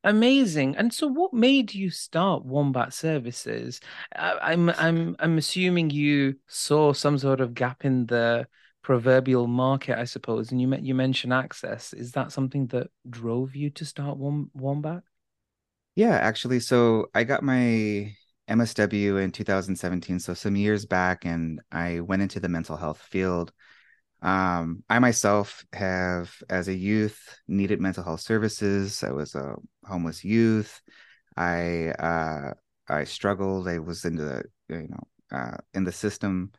Amazing. 0.03 0.77
And 0.77 0.93
so, 0.93 1.07
what 1.07 1.35
made 1.35 1.75
you 1.75 1.91
start 1.91 2.45
Wombat 2.47 2.95
Services? 2.95 3.81
Uh, 4.17 4.37
I'm 4.41 4.71
I'm 4.71 5.15
I'm 5.19 5.37
assuming 5.37 5.91
you 5.91 6.37
saw 6.47 6.95
some 6.95 7.19
sort 7.19 7.43
of 7.43 7.53
gap 7.53 7.85
in 7.85 8.07
the 8.07 8.47
proverbial 8.83 9.47
market, 9.47 9.99
I 9.99 10.05
suppose. 10.05 10.51
And 10.51 10.61
you 10.61 10.75
you 10.81 10.95
mentioned 10.95 11.33
access. 11.33 11.93
Is 11.93 12.13
that 12.13 12.33
something 12.33 12.67
that 12.69 12.89
drove 13.09 13.55
you 13.55 13.71
to 13.71 13.85
start 13.85 14.19
Wombat? 14.19 15.03
Yeah, 15.95 16.17
actually. 16.17 16.61
So 16.61 17.07
I 17.15 17.25
got 17.25 17.43
my 17.43 18.15
MSW 18.49 19.23
in 19.23 19.33
2017, 19.33 20.19
so 20.19 20.35
some 20.35 20.57
years 20.57 20.87
back, 20.87 21.25
and 21.25 21.61
I 21.71 22.01
went 22.01 22.23
into 22.23 22.41
the 22.41 22.49
mental 22.49 22.77
health 22.77 23.01
field. 23.01 23.53
Um, 24.23 24.83
I 24.89 24.99
myself 24.99 25.65
have, 25.73 26.35
as 26.49 26.69
a 26.69 26.75
youth, 26.75 27.19
needed 27.49 27.81
mental 27.81 28.05
health 28.05 28.21
services. 28.21 29.03
I 29.03 29.13
was 29.13 29.35
a 29.35 29.57
homeless 29.85 30.25
youth. 30.25 30.81
I 31.37 31.89
uh, 31.99 32.55
I 32.89 33.05
struggled. 33.05 33.69
I 33.69 33.79
was 33.79 34.05
in 34.05 34.17
the 34.17 34.43
you 34.69 34.89
know 34.89 35.37
uh, 35.37 35.57
in 35.75 35.85
the 35.85 35.93
system 35.93 36.53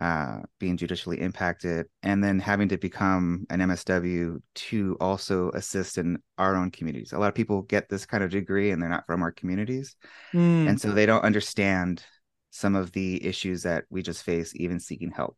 uh, 0.00 0.38
being 0.58 0.76
judicially 0.76 1.20
impacted, 1.20 1.86
and 2.02 2.22
then 2.22 2.38
having 2.38 2.68
to 2.68 2.76
become 2.76 3.46
an 3.50 3.60
MSW 3.60 4.40
to 4.54 4.96
also 5.00 5.50
assist 5.50 5.98
in 5.98 6.18
our 6.38 6.56
own 6.56 6.70
communities. 6.70 7.12
A 7.12 7.18
lot 7.18 7.28
of 7.28 7.34
people 7.34 7.62
get 7.62 7.88
this 7.88 8.04
kind 8.06 8.24
of 8.24 8.30
degree 8.30 8.70
and 8.70 8.82
they're 8.82 8.88
not 8.88 9.06
from 9.06 9.22
our 9.22 9.32
communities, 9.32 9.96
mm. 10.32 10.68
and 10.68 10.80
so 10.80 10.90
they 10.90 11.06
don't 11.06 11.24
understand 11.24 12.04
some 12.50 12.74
of 12.74 12.92
the 12.92 13.24
issues 13.24 13.62
that 13.62 13.84
we 13.90 14.02
just 14.02 14.22
face, 14.22 14.52
even 14.54 14.78
seeking 14.78 15.10
help. 15.10 15.36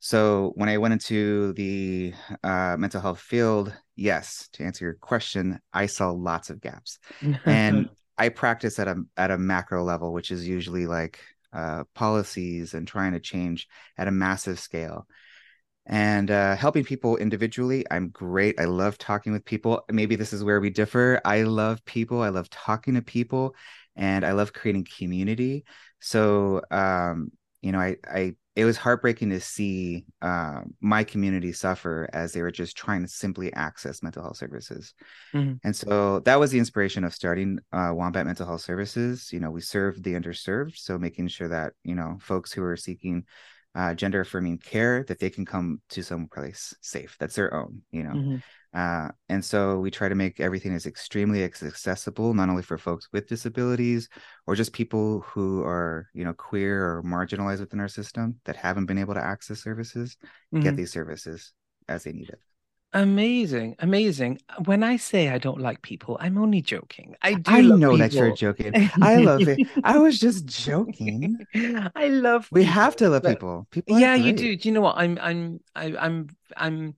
So 0.00 0.50
when 0.56 0.68
I 0.68 0.78
went 0.78 0.92
into 0.92 1.52
the 1.52 2.12
uh, 2.42 2.76
mental 2.76 3.00
health 3.00 3.20
field, 3.20 3.72
yes, 3.94 4.48
to 4.54 4.64
answer 4.64 4.84
your 4.84 4.94
question, 4.94 5.60
I 5.72 5.86
saw 5.86 6.10
lots 6.10 6.50
of 6.50 6.60
gaps, 6.60 6.98
and 7.46 7.88
I 8.18 8.28
practice 8.28 8.78
at 8.80 8.88
a 8.88 8.96
at 9.16 9.30
a 9.30 9.38
macro 9.38 9.84
level, 9.84 10.12
which 10.12 10.30
is 10.30 10.46
usually 10.46 10.86
like 10.86 11.20
uh, 11.52 11.84
policies 11.94 12.74
and 12.74 12.86
trying 12.86 13.12
to 13.12 13.20
change 13.20 13.68
at 13.98 14.08
a 14.08 14.12
massive 14.12 14.58
scale. 14.58 15.06
And 15.84 16.30
uh, 16.30 16.54
helping 16.54 16.84
people 16.84 17.16
individually 17.16 17.84
i'm 17.90 18.08
great. 18.10 18.60
I 18.60 18.66
love 18.66 18.98
talking 18.98 19.32
with 19.32 19.44
people. 19.44 19.84
Maybe 19.90 20.14
this 20.16 20.32
is 20.32 20.44
where 20.44 20.60
we 20.60 20.70
differ. 20.70 21.20
I 21.24 21.42
love 21.42 21.84
people. 21.84 22.22
I 22.22 22.28
love 22.28 22.48
talking 22.50 22.94
to 22.94 23.02
people 23.02 23.54
and 23.96 24.24
i 24.24 24.32
love 24.32 24.52
creating 24.52 24.86
community. 24.96 25.64
So 26.00 26.62
um, 26.70 27.32
you 27.62 27.72
know 27.72 27.80
i 27.80 27.96
i 28.06 28.34
it 28.54 28.66
was 28.66 28.76
heartbreaking 28.76 29.30
to 29.30 29.40
see 29.40 30.04
uh, 30.20 30.60
my 30.80 31.04
community 31.04 31.52
suffer 31.52 32.08
as 32.12 32.32
they 32.32 32.42
were 32.42 32.50
just 32.50 32.76
trying 32.76 33.02
to 33.02 33.08
simply 33.08 33.52
access 33.54 34.02
mental 34.02 34.22
health 34.22 34.36
services. 34.36 34.92
Mm-hmm. 35.32 35.54
And 35.64 35.74
so 35.74 36.20
that 36.20 36.38
was 36.38 36.50
the 36.50 36.58
inspiration 36.58 37.04
of 37.04 37.14
starting 37.14 37.58
uh, 37.72 37.92
Wombat 37.94 38.26
Mental 38.26 38.46
Health 38.46 38.60
Services. 38.60 39.32
You 39.32 39.40
know, 39.40 39.50
we 39.50 39.62
serve 39.62 40.02
the 40.02 40.12
underserved, 40.12 40.76
so 40.76 40.98
making 40.98 41.28
sure 41.28 41.48
that 41.48 41.72
you 41.82 41.94
know 41.94 42.18
folks 42.20 42.52
who 42.52 42.62
are 42.62 42.76
seeking 42.76 43.24
uh, 43.74 43.94
gender 43.94 44.20
affirming 44.20 44.58
care 44.58 45.04
that 45.04 45.18
they 45.18 45.30
can 45.30 45.46
come 45.46 45.80
to 45.88 46.02
some 46.02 46.28
place 46.28 46.74
safe 46.82 47.16
that's 47.18 47.36
their 47.36 47.54
own. 47.54 47.80
You 47.90 48.02
know, 48.02 48.10
mm-hmm. 48.10 48.36
Uh, 48.74 49.08
and 49.28 49.44
so 49.44 49.78
we 49.78 49.90
try 49.90 50.08
to 50.08 50.14
make 50.14 50.40
everything 50.40 50.74
as 50.74 50.86
extremely 50.86 51.44
accessible, 51.44 52.32
not 52.32 52.48
only 52.48 52.62
for 52.62 52.78
folks 52.78 53.08
with 53.12 53.28
disabilities 53.28 54.08
or 54.46 54.54
just 54.54 54.72
people 54.72 55.20
who 55.20 55.62
are, 55.62 56.08
you 56.14 56.24
know, 56.24 56.32
queer 56.32 56.82
or 56.82 57.02
marginalized 57.02 57.60
within 57.60 57.80
our 57.80 57.88
system 57.88 58.40
that 58.44 58.56
haven't 58.56 58.86
been 58.86 58.98
able 58.98 59.14
to 59.14 59.22
access 59.22 59.60
services, 59.60 60.16
mm-hmm. 60.54 60.60
get 60.60 60.76
these 60.76 60.90
services 60.90 61.52
as 61.88 62.04
they 62.04 62.12
need 62.12 62.30
it. 62.30 62.40
Amazing, 62.94 63.76
amazing. 63.78 64.38
When 64.66 64.82
I 64.82 64.96
say 64.96 65.30
I 65.30 65.38
don't 65.38 65.58
like 65.58 65.80
people, 65.80 66.18
I'm 66.20 66.36
only 66.36 66.60
joking. 66.60 67.14
I 67.22 67.34
do. 67.34 67.50
I 67.50 67.62
know 67.62 67.92
people. 67.92 67.98
that 67.98 68.12
you're 68.12 68.36
joking. 68.36 68.72
I 69.00 69.16
love 69.16 69.48
it. 69.48 69.66
I 69.84 69.98
was 69.98 70.18
just 70.18 70.44
joking. 70.44 71.38
I 71.54 72.08
love. 72.08 72.48
We 72.52 72.60
people, 72.60 72.72
have 72.74 72.96
to 72.96 73.08
love 73.08 73.22
people. 73.22 73.66
People. 73.70 73.98
Yeah, 73.98 74.14
you 74.14 74.34
do. 74.34 74.56
Do 74.56 74.68
you 74.68 74.74
know 74.74 74.82
what? 74.82 74.98
I'm. 74.98 75.18
I'm. 75.22 75.60
I, 75.74 75.84
am 75.86 75.96
i 75.96 76.06
am 76.06 76.28
I'm 76.56 76.96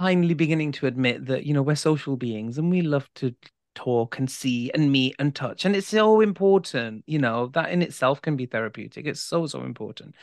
finally 0.00 0.32
beginning 0.32 0.72
to 0.72 0.86
admit 0.86 1.26
that 1.26 1.44
you 1.44 1.52
know 1.52 1.60
we're 1.60 1.74
social 1.74 2.16
beings 2.16 2.56
and 2.56 2.70
we 2.70 2.80
love 2.80 3.06
to 3.14 3.34
talk 3.74 4.18
and 4.18 4.30
see 4.30 4.70
and 4.72 4.90
meet 4.90 5.14
and 5.18 5.34
touch 5.34 5.66
and 5.66 5.76
it's 5.76 5.88
so 5.88 6.22
important 6.22 7.04
you 7.06 7.18
know 7.18 7.48
that 7.48 7.70
in 7.70 7.82
itself 7.82 8.22
can 8.22 8.34
be 8.34 8.46
therapeutic 8.46 9.06
it's 9.06 9.20
so 9.20 9.46
so 9.46 9.62
important 9.62 10.14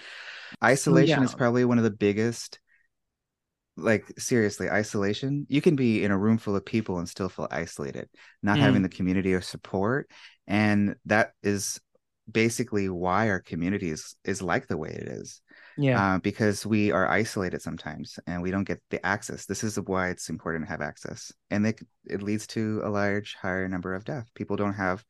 isolation 0.64 1.20
yeah. 1.20 1.24
is 1.24 1.36
probably 1.36 1.64
one 1.64 1.78
of 1.78 1.84
the 1.84 1.92
biggest 1.92 2.60
like 3.78 4.04
seriously 4.18 4.68
isolation 4.68 5.46
you 5.48 5.62
can 5.62 5.76
be 5.76 6.04
in 6.04 6.10
a 6.10 6.18
room 6.18 6.40
full 6.40 6.56
of 6.56 6.66
people 6.66 6.98
and 6.98 7.08
still 7.08 7.30
feel 7.30 7.48
isolated 7.52 8.10
not 8.42 8.58
mm. 8.58 8.62
having 8.62 8.82
the 8.82 8.90
community 8.90 9.36
or 9.36 9.42
support 9.42 10.10
and 10.48 10.96
that 11.06 11.34
is 11.44 11.80
basically 12.30 12.90
why 12.90 13.30
our 13.30 13.40
community 13.40 13.90
is 13.90 14.16
is 14.24 14.42
like 14.42 14.68
the 14.68 14.78
way 14.78 14.90
it 14.90 15.08
is 15.08 15.42
yeah. 15.78 16.16
uh, 16.16 16.20
because 16.20 16.66
we 16.66 16.92
are 16.92 17.08
isolated 17.08 17.62
sometimes 17.62 18.20
and 18.28 18.42
we 18.42 18.52
don't 18.52 18.66
get 18.66 18.82
the 18.90 19.06
access. 19.06 19.46
This 19.46 19.64
is 19.64 19.80
why 19.80 20.10
it's 20.10 20.30
important 20.30 20.66
to 20.66 20.72
have 20.72 20.82
access. 20.82 21.32
And 21.50 21.66
it, 21.66 21.80
it 22.06 22.22
leads 22.22 22.48
to 22.48 22.82
a 22.84 22.90
large 22.90 23.36
higher 23.36 23.68
number 23.70 23.94
of 23.94 24.04
death. 24.04 24.28
People 24.34 24.56
don't 24.56 24.74
have 24.74 25.06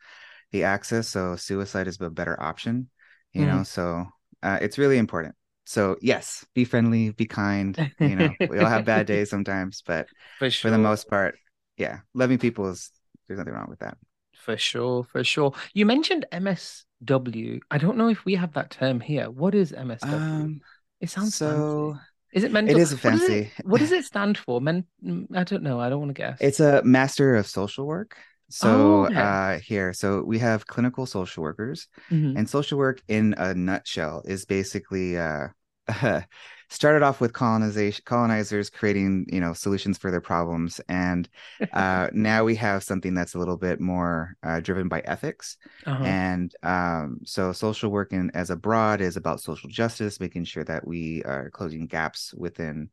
the 0.51 0.63
access 0.63 1.09
so 1.09 1.35
suicide 1.35 1.87
is 1.87 1.99
a 1.99 2.09
better 2.09 2.41
option 2.41 2.89
you 3.33 3.41
mm. 3.41 3.47
know 3.47 3.63
so 3.63 4.05
uh, 4.43 4.59
it's 4.61 4.77
really 4.77 4.97
important. 4.97 5.35
So 5.65 5.97
yes 6.01 6.45
be 6.53 6.63
friendly 6.63 7.11
be 7.11 7.25
kind 7.25 7.91
you 7.99 8.15
know 8.15 8.29
we 8.39 8.59
all 8.59 8.69
have 8.69 8.85
bad 8.85 9.07
days 9.07 9.29
sometimes 9.29 9.83
but 9.85 10.07
for, 10.39 10.49
sure. 10.49 10.69
for 10.69 10.71
the 10.71 10.81
most 10.81 11.09
part 11.09 11.35
yeah 11.75 11.99
loving 12.13 12.37
people 12.37 12.69
is 12.69 12.91
there's 13.27 13.37
nothing 13.37 13.53
wrong 13.53 13.67
with 13.69 13.79
that. 13.79 13.97
For 14.33 14.55
sure 14.55 15.03
for 15.03 15.23
sure. 15.23 15.53
You 15.73 15.85
mentioned 15.85 16.25
ms 16.39 16.85
W. 17.03 17.59
I 17.69 17.77
don't 17.77 17.97
know 17.97 18.09
if 18.09 18.25
we 18.25 18.35
have 18.35 18.53
that 18.53 18.71
term 18.71 18.99
here. 18.99 19.29
What 19.29 19.55
is 19.55 19.71
MSW? 19.71 20.13
Um, 20.13 20.61
it 20.99 21.09
sounds 21.09 21.35
so. 21.35 21.91
Fancy. 21.91 22.03
Is 22.33 22.43
it 22.43 22.51
mental? 22.51 22.75
It 22.75 22.81
is 22.81 22.93
fancy. 22.93 23.09
What 23.09 23.27
does 23.27 23.31
it, 23.31 23.65
what 23.65 23.79
does 23.79 23.91
it 23.91 24.05
stand 24.05 24.37
for? 24.37 24.59
Men. 24.61 24.85
I 25.33 25.43
don't 25.43 25.63
know. 25.63 25.79
I 25.79 25.89
don't 25.89 25.99
want 25.99 26.09
to 26.09 26.21
guess. 26.21 26.37
It's 26.41 26.59
a 26.59 26.83
master 26.83 27.35
of 27.35 27.47
social 27.47 27.85
work. 27.85 28.17
So 28.49 28.69
oh, 28.69 29.05
okay. 29.05 29.15
uh, 29.15 29.59
here, 29.59 29.91
so 29.91 30.23
we 30.23 30.39
have 30.39 30.67
clinical 30.67 31.05
social 31.05 31.43
workers, 31.43 31.87
mm-hmm. 32.09 32.37
and 32.37 32.49
social 32.49 32.77
work 32.77 33.01
in 33.09 33.35
a 33.37 33.53
nutshell 33.53 34.23
is 34.25 34.45
basically 34.45 35.17
uh, 35.17 35.49
started 36.69 37.01
off 37.01 37.21
with 37.21 37.33
colonization 37.33 38.03
colonizers 38.05 38.69
creating 38.69 39.25
you 39.29 39.39
know 39.39 39.53
solutions 39.53 39.97
for 39.97 40.11
their 40.11 40.21
problems 40.21 40.81
and 40.89 41.29
uh, 41.73 42.07
now 42.13 42.43
we 42.43 42.55
have 42.55 42.83
something 42.83 43.13
that's 43.13 43.35
a 43.35 43.39
little 43.39 43.57
bit 43.57 43.79
more 43.79 44.35
uh, 44.43 44.59
driven 44.59 44.87
by 44.87 44.99
ethics 45.01 45.57
uh-huh. 45.85 46.03
and 46.03 46.53
um, 46.63 47.19
so 47.23 47.51
social 47.51 47.89
work 47.89 48.11
in, 48.11 48.29
as 48.33 48.49
a 48.49 48.55
broad 48.55 49.01
is 49.01 49.17
about 49.17 49.39
social 49.39 49.69
justice 49.69 50.19
making 50.19 50.43
sure 50.43 50.63
that 50.63 50.85
we 50.85 51.23
are 51.23 51.49
closing 51.51 51.87
gaps 51.87 52.33
within 52.33 52.89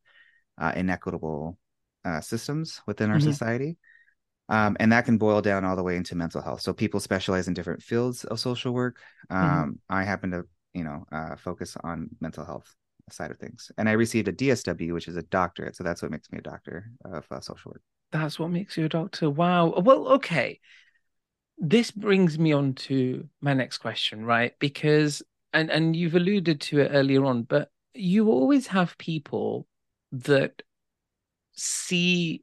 uh, 0.59 0.73
inequitable 0.77 1.59
uh, 2.05 2.21
systems 2.21 2.81
within 2.87 3.11
our 3.11 3.19
mm-hmm. 3.19 3.31
society 3.31 3.77
um, 4.51 4.77
and 4.79 4.93
that 4.93 5.07
can 5.07 5.17
boil 5.19 5.41
down 5.41 5.65
all 5.65 5.75
the 5.75 5.83
way 5.83 5.97
into 5.97 6.15
mental 6.15 6.43
health 6.43 6.61
so 6.61 6.73
people 6.73 7.01
specialize 7.01 7.49
in 7.49 7.55
different 7.55 7.83
fields 7.83 8.25
of 8.25 8.39
social 8.39 8.73
work 8.73 8.99
mm-hmm. 9.31 9.45
um, 9.45 9.71
mm-hmm. 9.71 9.95
i 9.95 10.05
happen 10.05 10.31
to 10.31 10.45
you 10.75 10.85
know 10.85 11.05
uh, 11.11 11.35
focus 11.35 11.77
on 11.83 12.09
mental 12.21 12.45
health 12.45 12.73
side 13.11 13.31
of 13.31 13.39
things. 13.39 13.71
And 13.77 13.89
I 13.89 13.93
received 13.93 14.29
a 14.29 14.33
DSW, 14.33 14.93
which 14.93 15.09
is 15.09 15.17
a 15.17 15.23
doctorate. 15.23 15.77
So 15.77 15.85
that's 15.85 16.03
what 16.03 16.11
makes 16.11 16.31
me 16.31 16.39
a 16.39 16.43
doctor 16.43 16.91
of 17.05 17.25
uh, 17.31 17.41
social 17.41 17.73
work. 17.73 17.83
That's 18.13 18.39
what 18.39 18.51
makes 18.51 18.77
you 18.77 18.87
a 18.87 18.89
doctor. 18.89 19.29
Wow. 19.31 19.75
Well, 19.81 20.09
okay. 20.09 20.61
This 21.59 21.91
brings 21.91 22.39
me 22.39 22.53
on 22.53 22.75
to 22.75 23.29
my 23.41 23.55
next 23.55 23.79
question, 23.79 24.25
right? 24.25 24.53
Because 24.59 25.23
and 25.53 25.71
and 25.71 25.95
you've 25.95 26.17
alluded 26.17 26.61
to 26.63 26.81
it 26.81 26.91
earlier 26.93 27.25
on, 27.25 27.45
but 27.45 27.71
you 27.95 28.29
always 28.29 28.67
have 28.69 28.99
people 28.99 29.67
that 30.11 30.63
see 31.53 32.43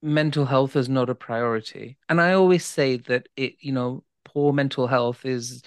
mental 0.00 0.44
health 0.44 0.76
as 0.76 0.88
not 0.88 1.10
a 1.10 1.14
priority. 1.14 1.96
And 2.08 2.20
I 2.20 2.34
always 2.34 2.64
say 2.64 2.96
that 2.96 3.28
it, 3.36 3.54
you 3.60 3.72
know, 3.72 4.04
poor 4.24 4.52
mental 4.52 4.86
health 4.86 5.24
is 5.24 5.62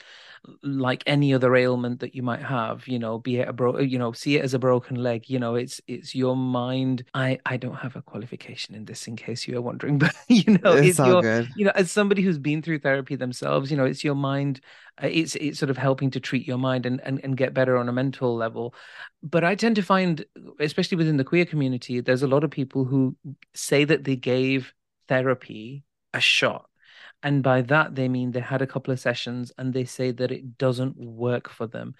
like 0.64 1.04
any 1.06 1.34
other 1.34 1.56
ailment 1.56 2.00
that 2.00 2.16
you 2.16 2.22
might 2.22 2.42
have 2.42 2.88
you 2.88 3.00
know 3.00 3.18
be 3.18 3.38
it 3.38 3.48
a 3.48 3.54
bro 3.54 3.80
you 3.80 3.98
know 3.98 4.12
see 4.12 4.38
it 4.38 4.44
as 4.44 4.54
a 4.54 4.60
broken 4.60 4.96
leg 4.96 5.30
you 5.30 5.40
know 5.40 5.56
it's 5.56 5.82
it's 5.88 6.14
your 6.14 6.36
mind. 6.36 7.04
I 7.14 7.40
i 7.46 7.58
don't 7.58 7.76
have 7.76 7.96
a 7.96 8.02
qualification 8.02 8.76
in 8.76 8.86
this 8.86 9.08
in 9.08 9.16
case 9.16 9.48
you 9.48 9.58
are 9.58 9.62
wondering 9.62 9.98
but 10.06 10.16
you 10.28 10.58
know 10.58 10.74
it's, 10.74 10.88
it's 10.88 11.00
all 11.00 11.08
your, 11.08 11.22
good. 11.22 11.50
you 11.56 11.66
know 11.66 11.72
as 11.76 11.92
somebody 11.92 12.22
who's 12.22 12.38
been 12.38 12.62
through 12.62 12.80
therapy 12.80 13.16
themselves 13.16 13.72
you 13.72 13.78
know 13.78 13.86
it's 13.86 14.04
your 14.04 14.16
mind 14.16 14.62
uh, 15.02 15.08
it's 15.12 15.36
it's 15.36 15.60
sort 15.60 15.70
of 15.70 15.78
helping 15.78 16.12
to 16.12 16.20
treat 16.20 16.48
your 16.48 16.58
mind 16.58 16.86
and, 16.86 17.02
and 17.02 17.20
and 17.24 17.38
get 17.38 17.54
better 17.54 17.78
on 17.78 17.90
a 17.90 17.94
mental 17.94 18.36
level. 18.36 18.74
But 19.24 19.44
i 19.44 19.56
tend 19.56 19.76
to 19.78 19.82
find 19.82 20.26
especially 20.60 20.98
within 20.98 21.18
the 21.18 21.24
queer 21.24 21.46
community 21.46 22.02
there's 22.02 22.24
a 22.24 22.28
lot 22.28 22.44
of 22.44 22.52
people 22.52 22.86
who 22.86 23.16
say 23.54 23.84
that 23.84 24.04
they 24.04 24.16
gave 24.16 24.74
therapy 25.08 25.84
a 26.14 26.20
shot 26.20 26.70
and 27.24 27.42
by 27.44 27.62
that 27.62 27.96
they 27.96 28.08
mean 28.08 28.32
they 28.32 28.40
had 28.40 28.62
a 28.62 28.68
couple 28.68 28.92
of 28.94 29.00
sessions 29.00 29.52
and 29.58 29.74
they 29.74 29.86
say 29.86 30.12
that 30.12 30.32
it 30.32 30.58
doesn't 30.58 30.96
work 30.98 31.50
for 31.50 31.68
them 31.68 31.94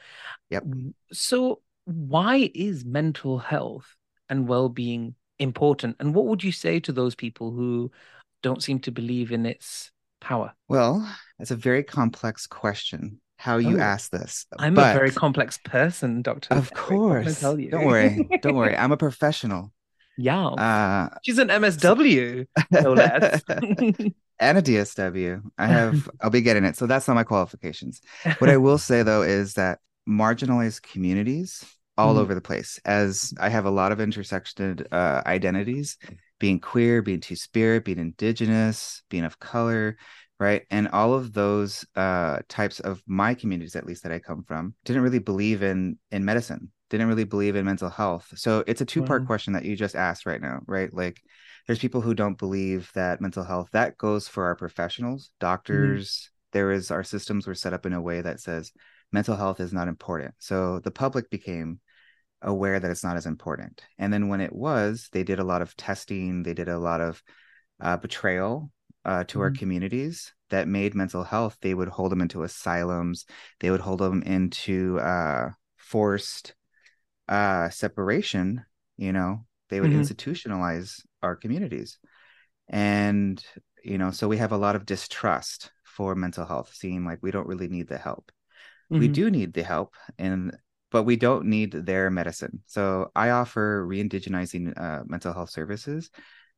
yep 0.50 0.64
so 1.12 1.62
why 1.86 2.50
is 2.56 2.84
mental 2.86 3.38
health 3.40 3.96
and 4.30 4.48
well-being 4.48 5.16
important 5.40 5.96
and 6.00 6.14
what 6.16 6.26
would 6.26 6.44
you 6.44 6.52
say 6.52 6.80
to 6.80 6.92
those 6.92 7.16
people 7.16 7.52
who 7.52 7.92
don't 8.42 8.64
seem 8.64 8.80
to 8.80 8.92
believe 8.92 9.32
in 9.32 9.46
its 9.46 9.92
power 10.22 10.54
well 10.68 11.08
it's 11.40 11.52
a 11.52 11.56
very 11.56 11.84
complex 11.84 12.48
question 12.48 13.20
how 13.38 13.58
you 13.58 13.78
Oh. 13.78 13.82
ask 13.82 14.12
this. 14.12 14.46
I'm 14.58 14.74
but 14.74 14.96
a 14.96 14.98
very 14.98 15.12
complex 15.12 15.60
person, 15.66 16.22
Doctor. 16.22 16.56
of 16.56 16.72
course, 16.74 17.42
tell 17.42 17.60
you? 17.60 17.70
don't 17.70 17.86
worry, 17.86 18.26
don't 18.42 18.56
worry. 18.56 18.76
I'm 18.82 18.94
a 18.94 18.98
professional. 18.98 19.74
yeah, 20.18 20.48
Uh, 20.48 21.10
she's 21.22 21.38
an 21.38 21.50
MSW, 21.50 22.46
no 22.72 22.94
less. 22.94 23.42
and 24.40 24.58
a 24.58 24.62
DSW. 24.62 25.42
I 25.58 25.68
have, 25.68 26.08
I'll 26.22 26.30
be 26.30 26.42
getting 26.42 26.66
it. 26.66 26.78
So 26.78 26.88
that's 26.88 27.08
not 27.08 27.16
my 27.16 27.24
qualifications. 27.24 28.02
What 28.38 28.50
I 28.50 28.58
will 28.58 28.78
say 28.78 29.04
though 29.04 29.22
is 29.24 29.54
that 29.56 29.80
marginalized 30.08 30.82
communities 30.84 31.64
all 31.98 32.16
Mhm. 32.16 32.20
over 32.20 32.36
the 32.36 32.42
place, 32.42 32.80
as 32.86 33.34
I 33.40 33.50
have 33.50 33.66
a 33.66 33.72
lot 33.72 33.92
of 33.92 34.02
intersected 34.02 34.88
uh, 34.92 35.22
identities, 35.26 35.98
being 36.40 36.60
queer, 36.60 37.02
being 37.02 37.22
two 37.22 37.36
spirit, 37.38 37.86
being 37.86 38.00
indigenous, 38.00 39.02
being 39.10 39.24
of 39.24 39.40
color, 39.40 39.98
right? 40.40 40.64
And 40.70 40.88
all 40.90 41.14
of 41.14 41.34
those 41.34 41.86
uh, 41.96 42.40
types 42.50 42.80
of 42.80 43.02
my 43.08 43.34
communities, 43.34 43.76
at 43.76 43.86
least 43.86 44.04
that 44.04 44.12
I 44.12 44.20
come 44.20 44.44
from, 44.44 44.76
didn't 44.84 45.04
really 45.04 45.20
believe 45.20 45.64
in 45.64 45.98
in 46.12 46.26
medicine, 46.26 46.72
didn't 46.90 47.08
really 47.08 47.24
believe 47.24 47.56
in 47.56 47.66
mental 47.66 47.90
health. 47.90 48.32
So 48.36 48.64
it's 48.68 48.82
a 48.82 48.86
two 48.86 49.04
part 49.04 49.22
Wow. 49.22 49.28
question 49.28 49.54
that 49.54 49.66
you 49.66 49.76
just 49.76 49.96
asked 49.96 50.26
right 50.26 50.42
now, 50.42 50.60
right? 50.68 50.94
Like 50.94 51.22
there's 51.68 51.80
people 51.80 52.02
who 52.02 52.14
don't 52.14 52.38
believe 52.38 52.92
that 52.96 53.22
mental 53.22 53.44
health 53.44 53.70
that 53.72 53.98
goes 53.98 54.28
for 54.28 54.46
our 54.46 54.56
professionals 54.56 55.32
doctors 55.40 56.30
there 56.52 56.72
is 56.72 56.92
our 56.92 57.04
systems 57.04 57.48
were 57.48 57.56
set 57.56 57.74
up 57.74 57.86
in 57.86 57.94
a 57.94 58.02
way 58.02 58.22
that 58.22 58.40
says 58.40 58.72
mental 59.12 59.36
health 59.36 59.60
is 59.60 59.74
not 59.74 59.88
important 59.88 60.34
so 60.40 60.80
the 60.80 60.92
public 60.92 61.30
became 61.30 61.80
aware 62.42 62.80
that 62.80 62.92
it's 62.92 63.04
not 63.04 63.18
as 63.18 63.26
important 63.26 63.84
and 63.98 64.14
then 64.14 64.28
when 64.28 64.42
it 64.42 64.54
was 64.54 65.10
they 65.12 65.24
did 65.24 65.40
a 65.40 65.44
lot 65.44 65.62
of 65.62 65.76
testing 65.76 66.44
they 66.44 66.54
did 66.54 66.68
a 66.70 66.78
lot 66.78 67.02
of 67.02 67.22
uh, 67.82 67.98
betrayal 67.98 68.72
uh, 69.06 69.24
to 69.26 69.42
our 69.42 69.50
Mhm. 69.50 69.52
communities 69.52 70.34
that 70.50 70.68
made 70.68 70.96
mental 70.96 71.24
health 71.24 71.58
they 71.62 71.74
would 71.74 71.90
hold 71.90 72.12
them 72.12 72.22
into 72.22 72.44
asylums 72.44 73.26
they 73.60 73.72
would 73.72 73.82
hold 73.82 74.00
them 74.00 74.22
into 74.24 75.00
uh, 75.00 75.50
forced 75.78 76.56
uh, 77.30 77.70
separation 77.70 78.64
you 78.98 79.14
know 79.14 79.46
they 79.70 79.82
would 79.82 79.92
Mhm. 79.92 79.92
institutionalize 79.92 81.02
our 81.22 81.36
communities 81.36 81.98
and 82.70 83.44
you 83.84 83.98
know 83.98 84.12
so 84.12 84.28
we 84.28 84.38
have 84.38 84.52
a 84.52 84.58
lot 84.58 84.76
of 84.76 84.86
distrust 84.86 85.72
for 85.84 86.16
mental 86.16 86.46
health 86.46 86.72
seeing 86.74 87.06
like 87.06 87.20
we 87.22 87.32
don't 87.32 87.48
really 87.48 87.68
need 87.68 87.88
the 87.88 87.98
help 87.98 88.32
we 88.98 89.08
Mhm. 89.08 89.08
do 89.08 89.30
need 89.30 89.54
the 89.54 89.64
help 89.64 89.96
and 90.18 90.56
but 90.92 91.04
we 91.04 91.16
don't 91.16 91.46
need 91.46 91.72
their 91.72 92.10
medicine 92.10 92.62
so 92.66 93.12
i 93.16 93.30
offer 93.30 93.86
re-indigenizing 93.86 94.74
uh, 94.80 95.04
mental 95.08 95.34
health 95.34 95.50
services 95.50 96.10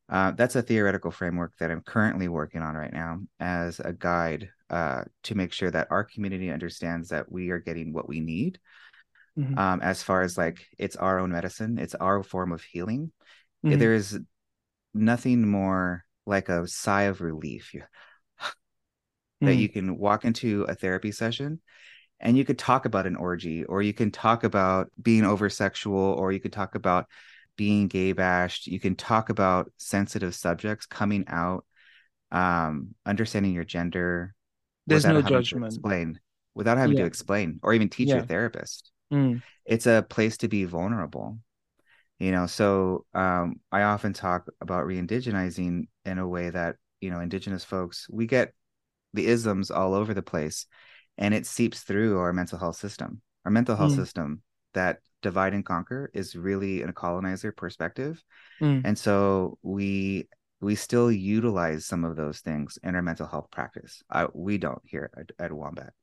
uh, 0.09 0.31
that's 0.31 0.55
a 0.55 0.61
theoretical 0.61 1.11
framework 1.11 1.53
that 1.59 1.71
i'm 1.71 1.81
currently 1.81 2.27
working 2.27 2.61
on 2.61 2.75
right 2.75 2.93
now 2.93 3.19
as 3.39 3.79
a 3.79 3.93
guide 3.93 4.49
uh, 4.69 5.03
to 5.23 5.35
make 5.35 5.53
sure 5.53 5.71
that 5.71 5.87
our 5.91 6.03
community 6.03 6.51
understands 6.51 7.09
that 7.09 7.31
we 7.31 7.49
are 7.51 7.59
getting 7.59 7.93
what 7.93 8.09
we 8.09 8.19
need 8.19 8.59
Mhm. 9.37 9.57
um, 9.57 9.81
as 9.81 10.03
far 10.03 10.21
as 10.21 10.37
like 10.37 10.65
it's 10.77 10.95
our 10.95 11.19
own 11.19 11.31
medicine 11.31 11.77
it's 11.77 11.95
our 11.95 12.23
form 12.23 12.51
of 12.51 12.61
healing 12.63 13.11
Mhm. 13.63 13.79
there 13.79 13.93
is 13.93 14.19
nothing 14.93 15.47
more 15.47 16.03
like 16.25 16.49
a 16.49 16.67
sigh 16.67 17.03
of 17.03 17.21
relief 17.21 17.73
that 19.41 19.53
Mm. 19.55 19.61
you 19.61 19.69
can 19.69 19.97
walk 19.97 20.25
into 20.25 20.63
a 20.63 20.75
therapy 20.75 21.11
session 21.11 21.61
and 22.19 22.37
you 22.37 22.45
could 22.45 22.57
talk 22.57 22.85
about 22.85 23.07
an 23.07 23.15
orgy 23.15 23.63
or 23.65 23.81
you 23.81 23.93
can 23.93 24.11
talk 24.11 24.43
about 24.43 24.91
being 25.01 25.23
over 25.23 25.49
sexual 25.49 25.99
or 25.99 26.31
you 26.31 26.39
could 26.39 26.53
talk 26.53 26.75
about 26.75 27.05
being 27.57 27.87
gay 27.87 28.13
bashed 28.13 28.67
you 28.67 28.79
can 28.79 28.95
talk 28.95 29.29
about 29.29 29.71
sensitive 29.77 30.33
subjects 30.35 30.85
coming 30.85 31.25
out 31.27 31.65
um 32.31 32.95
understanding 33.05 33.53
your 33.53 33.63
gender 33.63 34.33
There's 34.85 35.05
no 35.05 35.21
judgment. 35.21 35.65
explain 35.73 36.19
without 36.53 36.77
having 36.77 36.95
to 36.97 37.05
explain 37.05 37.59
or 37.63 37.73
even 37.73 37.89
teach 37.89 38.13
your 38.13 38.23
therapist 38.23 38.91
Mm. 39.11 39.41
it's 39.65 39.87
a 39.87 40.05
place 40.09 40.37
to 40.37 40.49
be 40.49 40.65
vulnerable 40.65 41.39
you 42.19 42.31
know 42.31 42.45
so 42.47 43.05
um 43.13 43.59
i 43.71 43.83
often 43.83 44.13
talk 44.13 44.47
about 44.61 44.85
re-indigenizing 44.85 45.87
in 46.05 46.17
a 46.17 46.27
way 46.27 46.49
that 46.49 46.75
you 46.99 47.09
know 47.09 47.19
indigenous 47.21 47.63
folks 47.63 48.07
we 48.09 48.25
get 48.27 48.53
the 49.13 49.25
isms 49.27 49.71
all 49.71 49.93
over 49.93 50.13
the 50.13 50.21
place 50.21 50.65
and 51.17 51.33
it 51.33 51.45
seeps 51.45 51.81
through 51.81 52.19
our 52.19 52.33
mental 52.33 52.59
health 52.59 52.75
system 52.75 53.21
our 53.45 53.51
mental 53.51 53.75
health 53.75 53.91
Mm. 53.91 53.95
system 53.95 54.41
that 54.73 54.99
divide 55.21 55.53
and 55.53 55.65
conquer 55.65 56.09
is 56.13 56.35
really 56.35 56.81
in 56.81 56.89
a 56.89 56.93
colonizer 56.93 57.51
perspective 57.51 58.23
Mm. 58.61 58.81
and 58.85 58.97
so 58.97 59.57
we 59.61 60.27
we 60.61 60.73
still 60.75 61.11
utilize 61.11 61.85
some 61.85 62.03
of 62.03 62.15
those 62.15 62.39
things 62.39 62.79
in 62.83 62.95
our 62.95 63.01
mental 63.03 63.27
health 63.27 63.49
practice 63.51 64.01
I, 64.09 64.27
we 64.33 64.57
don't 64.57 64.81
here 64.85 65.09
at, 65.17 65.31
at 65.39 65.51
wombat 65.53 65.93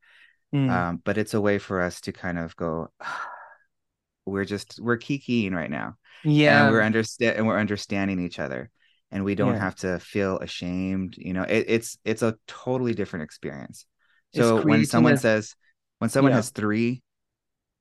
Mm. 0.55 0.71
um, 0.71 1.03
but 1.05 1.19
it's 1.19 1.35
a 1.35 1.41
way 1.41 1.59
for 1.59 1.81
us 1.81 2.01
to 2.03 2.13
kind 2.13 2.39
of 2.39 2.55
go 2.57 2.89
we're 4.27 4.45
just 4.45 4.79
we're 4.81 4.99
kikiing 4.99 5.53
right 5.53 5.71
now 5.71 5.95
yeah. 6.25 6.65
and 6.65 6.73
we're 6.73 6.83
understand 6.83 7.37
and 7.37 7.47
we're 7.47 7.59
understanding 7.59 8.21
each 8.21 8.39
other 8.39 8.71
and 9.11 9.25
we 9.25 9.35
don't 9.35 9.55
Yeah. 9.55 9.61
have 9.61 9.75
to 9.77 9.99
feel 9.99 10.39
ashamed 10.39 11.17
you 11.19 11.33
know 11.35 11.43
it, 11.43 11.65
it's 11.69 11.99
it's 12.05 12.23
a 12.23 12.37
totally 12.47 12.95
different 12.95 13.25
experience 13.25 13.87
so 14.35 14.63
when 14.63 14.85
someone 14.87 15.13
a- 15.15 15.19
says 15.19 15.55
when 15.99 16.11
someone 16.11 16.31
Yeah. 16.33 16.37
has 16.37 16.51
three 16.51 17.03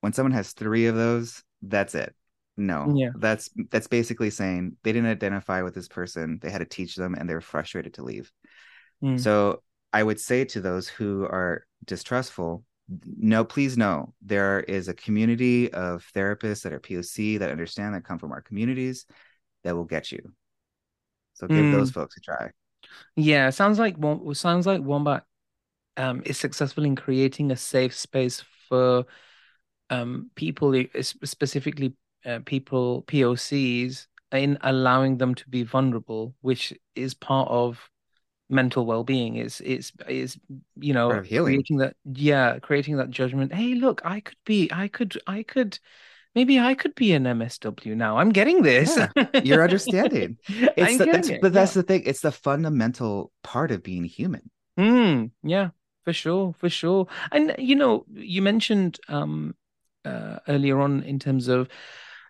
when 0.04 0.12
someone 0.12 0.32
has 0.32 0.52
three 0.52 0.86
of 0.86 0.94
those 0.94 1.42
that's 1.62 1.94
it 1.94 2.14
no 2.56 2.92
Yeah. 2.94 3.08
that's 3.16 3.48
that's 3.70 3.88
basically 3.88 4.30
saying 4.30 4.76
they 4.82 4.92
didn't 4.92 5.10
identify 5.10 5.62
with 5.62 5.74
this 5.74 5.88
person 5.88 6.38
they 6.42 6.50
had 6.50 6.58
to 6.58 6.66
teach 6.66 6.94
them 6.94 7.14
and 7.14 7.28
they 7.28 7.34
were 7.34 7.40
frustrated 7.40 7.94
to 7.94 8.04
leave 8.04 8.30
Mm. 9.02 9.18
so 9.18 9.62
I 9.92 10.02
would 10.02 10.20
say 10.20 10.44
to 10.46 10.60
those 10.60 10.88
who 10.88 11.24
are 11.24 11.66
distrustful, 11.84 12.64
no, 13.16 13.44
please 13.44 13.76
know 13.78 14.12
there 14.22 14.60
is 14.60 14.88
a 14.88 14.94
community 14.94 15.72
of 15.72 16.04
therapists 16.14 16.62
that 16.62 16.72
are 16.72 16.80
POC 16.80 17.38
that 17.38 17.50
understand 17.50 17.94
that 17.94 18.04
come 18.04 18.18
from 18.18 18.32
our 18.32 18.42
communities 18.42 19.06
that 19.62 19.76
will 19.76 19.84
get 19.84 20.10
you. 20.10 20.32
So 21.34 21.46
give 21.46 21.66
Mm. 21.66 21.70
those 21.70 21.90
folks 21.90 22.16
a 22.16 22.20
try. 22.20 22.50
Yeah, 23.16 23.50
sounds 23.50 23.78
like 23.78 23.96
sounds 24.32 24.66
like 24.66 24.82
Wombat 24.82 25.24
um 25.96 26.22
is 26.26 26.38
successful 26.38 26.84
in 26.84 26.96
creating 26.96 27.52
a 27.52 27.56
safe 27.56 27.94
space 27.94 28.42
for 28.68 29.04
um 29.94 30.30
people, 30.34 30.84
specifically 31.02 31.94
uh, 32.24 32.40
people 32.44 33.04
POCs, 33.06 34.06
in 34.32 34.58
allowing 34.62 35.18
them 35.18 35.34
to 35.34 35.48
be 35.48 35.62
vulnerable, 35.62 36.34
which 36.40 36.72
is 36.94 37.14
part 37.14 37.48
of 37.50 37.90
mental 38.50 38.86
well-being. 38.86 39.36
It's 39.36 39.60
it's 39.60 39.92
is 40.08 40.38
you 40.76 40.92
know 40.92 41.08
Part 41.08 41.20
of 41.20 41.26
healing. 41.26 41.54
creating 41.54 41.78
that 41.78 41.96
yeah, 42.04 42.58
creating 42.58 42.96
that 42.96 43.10
judgment. 43.10 43.52
Hey, 43.52 43.74
look, 43.74 44.00
I 44.04 44.20
could 44.20 44.38
be, 44.44 44.70
I 44.72 44.88
could, 44.88 45.18
I 45.26 45.42
could. 45.42 45.78
Maybe 46.34 46.58
I 46.58 46.74
could 46.74 46.96
be 46.96 47.12
an 47.12 47.26
MSW 47.26 47.94
now. 47.94 48.18
I'm 48.18 48.30
getting 48.30 48.62
this. 48.62 48.96
Yeah, 48.96 49.26
you're 49.44 49.62
understanding. 49.62 50.36
It's 50.48 50.98
the, 50.98 51.04
that's 51.04 51.28
it, 51.28 51.40
but 51.40 51.52
that's 51.52 51.76
yeah. 51.76 51.82
the 51.82 51.86
thing. 51.86 52.02
It's 52.06 52.20
the 52.22 52.32
fundamental 52.32 53.30
part 53.44 53.70
of 53.70 53.84
being 53.84 54.02
human. 54.04 54.50
Mm, 54.76 55.30
yeah, 55.44 55.70
for 56.04 56.12
sure, 56.12 56.52
for 56.58 56.68
sure. 56.68 57.06
And 57.30 57.54
you 57.58 57.76
know, 57.76 58.04
you 58.12 58.42
mentioned 58.42 58.98
um 59.08 59.54
uh, 60.04 60.38
earlier 60.48 60.80
on 60.80 61.02
in 61.02 61.18
terms 61.18 61.48
of 61.48 61.68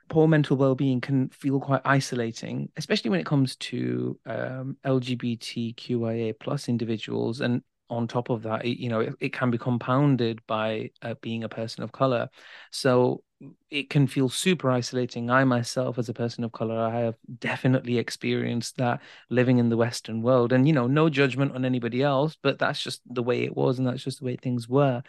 poor 0.09 0.29
mental 0.29 0.57
well-being 0.57 1.01
can 1.01 1.29
feel 1.31 1.61
quite 1.61 1.81
isolating, 1.85 2.69
especially 2.77 3.11
when 3.11 3.21
it 3.21 3.27
comes 3.27 3.57
to 3.57 4.19
um 4.27 4.77
LGBTQIA 4.85 6.39
plus 6.39 6.69
individuals. 6.69 7.41
And 7.41 7.63
on 7.91 8.09
top 8.09 8.31
of 8.31 8.43
that, 8.43 8.65
it, 8.65 8.81
you 8.81 8.89
know, 8.89 9.01
it, 9.01 9.15
it 9.21 9.33
can 9.33 9.51
be 9.51 9.59
compounded 9.59 10.41
by 10.47 10.91
uh, 11.03 11.15
being 11.21 11.45
a 11.45 11.49
person 11.49 11.85
of 11.85 11.93
color. 11.93 12.29
So 12.71 13.23
it 13.71 13.91
can 13.91 14.07
feel 14.07 14.29
super 14.29 14.71
isolating. 14.71 15.31
I 15.31 15.45
myself, 15.45 15.99
as 15.99 16.09
a 16.09 16.15
person 16.15 16.45
of 16.45 16.53
color, 16.53 16.79
I 16.79 17.01
have 17.01 17.17
definitely 17.39 17.99
experienced 17.99 18.77
that 18.79 19.01
living 19.29 19.59
in 19.59 19.69
the 19.69 19.77
Western 19.77 20.23
world. 20.23 20.53
And, 20.53 20.67
you 20.67 20.73
know, 20.73 20.87
no 20.87 21.09
judgment 21.09 21.55
on 21.55 21.65
anybody 21.65 22.03
else, 22.03 22.37
but 22.43 22.59
that's 22.59 22.83
just 22.83 23.03
the 23.07 23.23
way 23.23 23.45
it 23.45 23.57
was 23.57 23.79
and 23.79 23.87
that's 23.87 24.05
just 24.05 24.21
the 24.21 24.25
way 24.25 24.37
things 24.37 24.69
were. 24.69 25.03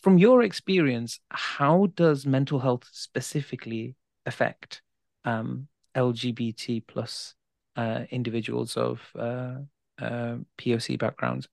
From 0.00 0.18
your 0.18 0.42
experience, 0.42 1.20
how 1.30 1.88
does 1.94 2.26
mental 2.26 2.58
health 2.58 2.88
specifically 2.92 3.94
affect 4.26 4.82
um, 5.24 5.68
LGBT 5.94 6.86
plus 6.86 7.34
uh, 7.76 8.04
individuals 8.10 8.76
of 8.76 9.00
uh, 9.16 9.56
uh, 10.00 10.36
POC 10.56 10.98
backgrounds? 10.98 11.48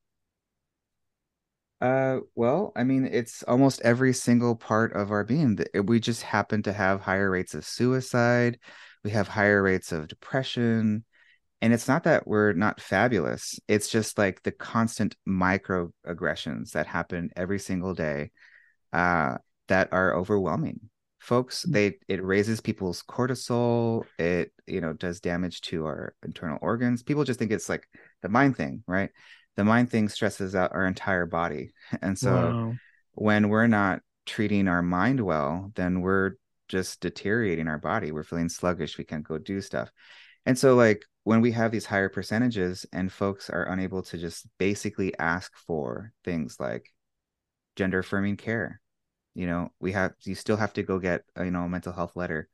Uh, 1.81 2.19
well, 2.35 2.71
I 2.75 2.83
mean, 2.83 3.05
it's 3.05 3.43
almost 3.43 3.81
every 3.81 4.13
single 4.13 4.55
part 4.55 4.93
of 4.93 5.11
our 5.11 5.23
being. 5.23 5.57
Th- 5.57 5.69
We 5.85 5.99
just 5.99 6.23
happen 6.23 6.63
to 6.63 6.73
have 6.73 7.01
higher 7.01 7.29
rates 7.29 7.53
of 7.53 7.65
suicide. 7.65 8.59
We 9.03 9.11
have 9.11 9.27
higher 9.27 9.61
rates 9.61 9.91
of 9.91 10.07
depression. 10.07 11.05
And 11.61 11.73
it's 11.73 11.87
not 11.87 12.03
that 12.05 12.27
we're 12.27 12.53
not 12.53 12.81
fabulous. 12.81 13.59
It's 13.67 13.89
just 13.89 14.17
like 14.17 14.43
the 14.43 14.51
constant 14.51 15.15
microaggressions 15.27 16.71
that 16.71 16.87
happen 16.87 17.31
every 17.35 17.59
single 17.59 17.93
day 17.95 18.31
uh, 18.93 19.37
that 19.67 19.93
are 19.93 20.15
overwhelming. 20.15 20.81
Folks, 21.19 21.63
they 21.63 21.95
it 22.07 22.23
raises 22.23 22.61
people's 22.61 23.03
cortisol. 23.03 24.05
It, 24.19 24.51
you 24.67 24.81
know, 24.81 24.93
does 24.93 25.19
damage 25.21 25.61
to 25.61 25.85
our 25.85 26.15
internal 26.23 26.59
organs. 26.61 27.03
People 27.03 27.23
just 27.23 27.39
think 27.39 27.51
it's 27.51 27.69
like 27.69 27.87
the 28.21 28.29
mind 28.29 28.57
thing, 28.57 28.83
right? 28.87 29.09
The 29.55 29.63
mind 29.63 29.89
thing 29.89 30.09
stresses 30.09 30.55
out 30.55 30.73
our 30.73 30.85
entire 30.85 31.25
body. 31.25 31.73
And 32.01 32.17
so 32.17 32.57
Wow. 32.57 32.79
when 33.13 33.49
we're 33.49 33.67
not 33.67 34.01
treating 34.25 34.67
our 34.67 34.81
mind 34.81 35.21
well, 35.21 35.71
then 35.75 36.01
we're 36.01 36.33
just 36.67 36.99
deteriorating 37.01 37.67
our 37.67 37.77
body. 37.79 38.11
We're 38.11 38.23
feeling 38.23 38.49
sluggish. 38.49 38.97
We 38.97 39.03
can't 39.05 39.23
go 39.27 39.37
do 39.37 39.61
stuff. 39.61 39.91
And 40.45 40.57
so, 40.57 40.75
like, 40.75 41.03
when 41.23 41.41
we 41.41 41.51
have 41.53 41.71
these 41.71 41.85
higher 41.85 42.09
percentages 42.09 42.85
and 42.93 43.11
folks 43.11 43.49
are 43.49 43.65
unable 43.65 44.03
to 44.03 44.17
just 44.17 44.47
basically 44.59 45.17
ask 45.19 45.55
for 45.67 46.11
things 46.23 46.59
like 46.59 46.91
gender 47.75 47.99
affirming 47.99 48.37
care, 48.37 48.81
you 49.33 49.47
know, 49.47 49.71
we 49.79 49.91
have, 49.93 50.13
you 50.23 50.35
still 50.35 50.57
have 50.57 50.73
to 50.73 50.83
go 50.83 50.99
get, 50.99 51.23
a, 51.35 51.45
you 51.45 51.51
know, 51.51 51.63
a 51.63 51.69
mental 51.69 51.93
health 51.93 52.15
letter 52.15 52.47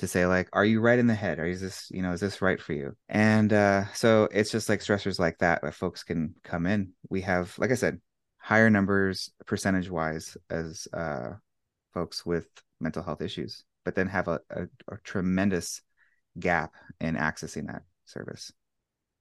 to 0.00 0.08
say 0.08 0.26
like 0.26 0.48
are 0.52 0.64
you 0.64 0.80
right 0.80 0.98
in 0.98 1.06
the 1.06 1.14
head? 1.14 1.38
Or 1.38 1.46
is 1.46 1.60
this 1.60 1.88
you 1.90 2.02
know 2.02 2.12
is 2.12 2.20
this 2.20 2.42
right 2.42 2.60
for 2.60 2.72
you? 2.72 2.96
And 3.08 3.52
uh 3.52 3.86
so 3.92 4.28
it's 4.32 4.50
just 4.50 4.68
like 4.68 4.80
stressors 4.80 5.18
like 5.18 5.38
that 5.38 5.62
where 5.62 5.72
folks 5.72 6.02
can 6.02 6.34
come 6.42 6.66
in. 6.66 6.92
We 7.08 7.22
have 7.22 7.56
like 7.58 7.70
i 7.70 7.74
said 7.74 8.00
higher 8.38 8.70
numbers 8.70 9.30
percentage 9.46 9.90
wise 9.90 10.36
as 10.48 10.88
uh 10.92 11.32
folks 11.92 12.24
with 12.24 12.48
mental 12.80 13.02
health 13.02 13.20
issues 13.20 13.64
but 13.84 13.94
then 13.94 14.06
have 14.08 14.28
a, 14.28 14.40
a, 14.50 14.62
a 14.88 14.96
tremendous 15.04 15.82
gap 16.38 16.74
in 17.00 17.16
accessing 17.16 17.66
that 17.66 17.82
service 18.06 18.52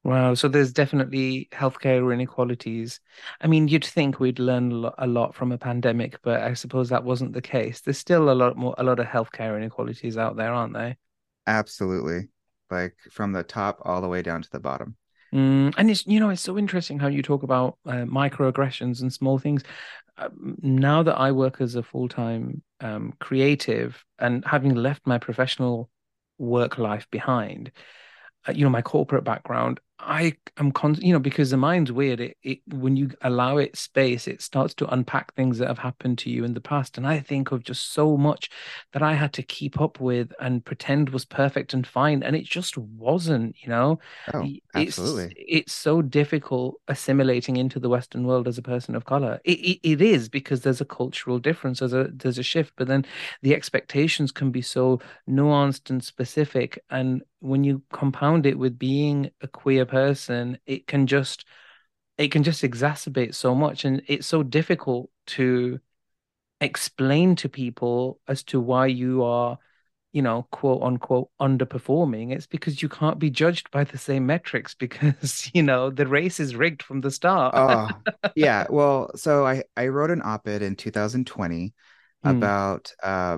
Wow, 0.04 0.34
so 0.34 0.48
there's 0.48 0.72
definitely 0.72 1.50
healthcare 1.52 2.14
inequalities. 2.14 3.02
I 3.42 3.48
mean, 3.48 3.68
you'd 3.68 3.84
think 3.84 4.20
we'd 4.20 4.40
learn 4.40 4.90
a 4.98 5.06
lot 5.06 5.36
from 5.36 5.52
a 5.52 5.58
pandemic, 5.58 6.22
but 6.22 6.42
I 6.42 6.54
suppose 6.54 6.90
that 6.90 7.04
wasn't 7.04 7.34
the 7.34 7.42
case. 7.42 7.82
There's 7.82 7.98
still 7.98 8.32
a 8.32 8.34
lot 8.34 8.56
more, 8.56 8.74
a 8.78 8.84
lot 8.84 9.00
of 9.00 9.08
healthcare 9.08 9.58
inequalities 9.58 10.18
out 10.18 10.38
there, 10.38 10.54
aren't 10.54 10.74
there? 10.74 10.98
absolutely 11.48 12.30
like 12.70 12.96
from 13.12 13.32
the 13.34 13.44
top 13.44 13.80
all 13.84 14.02
the 14.02 14.08
way 14.08 14.22
down 14.22 14.42
to 14.42 14.50
the 14.52 14.60
bottom 14.60 14.96
Mm, 15.34 15.76
and 15.78 15.92
it's, 15.92 16.08
you 16.08 16.20
know, 16.20 16.30
it's 16.30 16.42
so 16.42 16.58
interesting 16.58 16.98
how 16.98 17.08
you 17.08 17.22
talk 17.22 17.44
about 17.44 17.78
uh, 17.86 18.06
microaggressions 18.06 19.02
and 19.02 19.14
small 19.14 19.38
things. 19.38 19.64
Uh, 20.18 20.30
now 20.62 21.04
that 21.04 21.18
I 21.18 21.32
work 21.32 21.62
as 21.62 21.76
a 21.76 21.84
full-time 21.84 22.64
um, 22.80 23.14
creative 23.20 24.04
and 24.18 24.44
having 24.44 24.74
left 24.74 25.06
my 25.06 25.18
professional 25.20 25.90
work 26.40 26.78
life 26.78 27.08
behind, 27.12 27.72
uh, 28.48 28.54
you 28.54 28.64
know, 28.64 28.72
my 28.72 28.82
corporate 28.82 29.24
background, 29.24 29.80
I 30.02 30.38
am 30.58 30.72
con, 30.72 30.96
you 31.02 31.12
know, 31.12 31.20
because 31.20 31.50
the 31.52 31.58
mind's 31.58 31.92
weird. 31.92 32.22
It, 32.22 32.38
it 32.42 32.60
when 32.68 32.96
you 32.96 33.12
allow 33.22 33.58
it 33.58 33.76
space, 33.76 34.28
it 34.28 34.42
starts 34.42 34.74
to 34.76 34.88
unpack 34.94 35.34
things 35.36 35.58
that 35.58 35.68
have 35.68 35.78
happened 35.80 36.18
to 36.20 36.30
you 36.30 36.46
in 36.46 36.54
the 36.54 36.62
past. 36.62 36.98
And 36.98 37.06
I 37.06 37.20
think 37.20 37.52
of 37.52 37.64
just 37.64 37.92
so 37.92 38.16
much 38.16 38.50
that 38.94 39.02
I 39.04 39.14
had 39.14 39.34
to 39.34 39.44
keep 39.44 39.82
up 39.82 40.00
with 40.00 40.32
and 40.40 40.64
pretend 40.64 41.10
was 41.10 41.26
perfect 41.26 41.74
and 41.74 41.86
fine, 41.86 42.24
and 42.24 42.34
it 42.36 42.46
just 42.46 42.78
wasn't. 42.78 43.58
You 43.62 43.70
know, 43.70 44.00
oh 44.34 44.50
Y- 44.50 44.62
it's 44.74 44.98
absolutely 44.98 45.36
it's 45.36 45.74
so 45.74 46.02
difficult 46.02 46.80
assimilating 46.88 47.58
into 47.58 47.80
the 47.80 47.90
Western 47.90 48.26
world 48.26 48.48
as 48.48 48.58
a 48.58 48.62
person 48.62 48.96
of 48.96 49.06
color. 49.06 49.42
It, 49.44 49.60
it 49.60 49.80
it 49.84 50.02
is 50.02 50.30
because 50.30 50.62
there's 50.62 50.82
a 50.82 50.86
cultural 50.86 51.40
difference, 51.40 51.80
there's 51.80 51.94
a 51.94 52.10
there's 52.14 52.38
a 52.38 52.44
shift, 52.44 52.74
but 52.78 52.88
then 52.88 53.06
the 53.42 53.54
expectations 53.54 54.32
can 54.32 54.52
be 54.52 54.62
so 54.62 55.00
nuanced 55.28 55.90
and 55.90 56.04
specific. 56.04 56.80
And 56.90 57.24
when 57.40 57.64
you 57.64 57.82
compound 57.92 58.46
it 58.46 58.58
with 58.58 58.78
being 58.78 59.32
a 59.42 59.48
queer 59.48 59.86
person, 59.90 60.60
it 60.68 60.88
can 60.88 61.08
just 61.08 61.46
it 62.18 62.32
can 62.32 62.44
just 62.44 62.64
exacerbate 62.64 63.36
so 63.36 63.56
much. 63.56 63.86
And 63.86 64.02
it's 64.08 64.28
so 64.28 64.44
difficult 64.44 65.10
to 65.28 65.80
explain 66.62 67.36
to 67.38 67.50
people 67.50 68.20
as 68.28 68.44
to 68.46 68.60
why 68.60 68.88
you 68.88 69.24
are, 69.24 69.58
you 70.14 70.22
know, 70.24 70.48
quote 70.52 70.84
unquote 70.84 71.30
underperforming. 71.42 72.34
It's 72.34 72.48
because 72.48 72.82
you 72.82 72.90
can't 72.90 73.20
be 73.20 73.30
judged 73.32 73.72
by 73.72 73.84
the 73.86 73.98
same 74.00 74.26
metrics 74.28 74.76
because, 74.76 75.50
you 75.56 75.64
know, 75.64 75.90
the 75.92 76.08
race 76.08 76.40
is 76.40 76.56
rigged 76.56 76.84
from 76.84 77.02
the 77.02 77.12
start. 77.12 77.56
oh 77.56 77.90
yeah 78.36 78.66
well 78.70 79.12
so 79.16 79.46
i 79.46 79.64
i 79.76 79.88
wrote 79.88 80.12
an 80.12 80.22
op-ed 80.24 80.62
in 80.62 80.76
2020 80.76 81.74
Hmm. 82.24 82.48
about 82.48 82.94
uh 83.04 83.38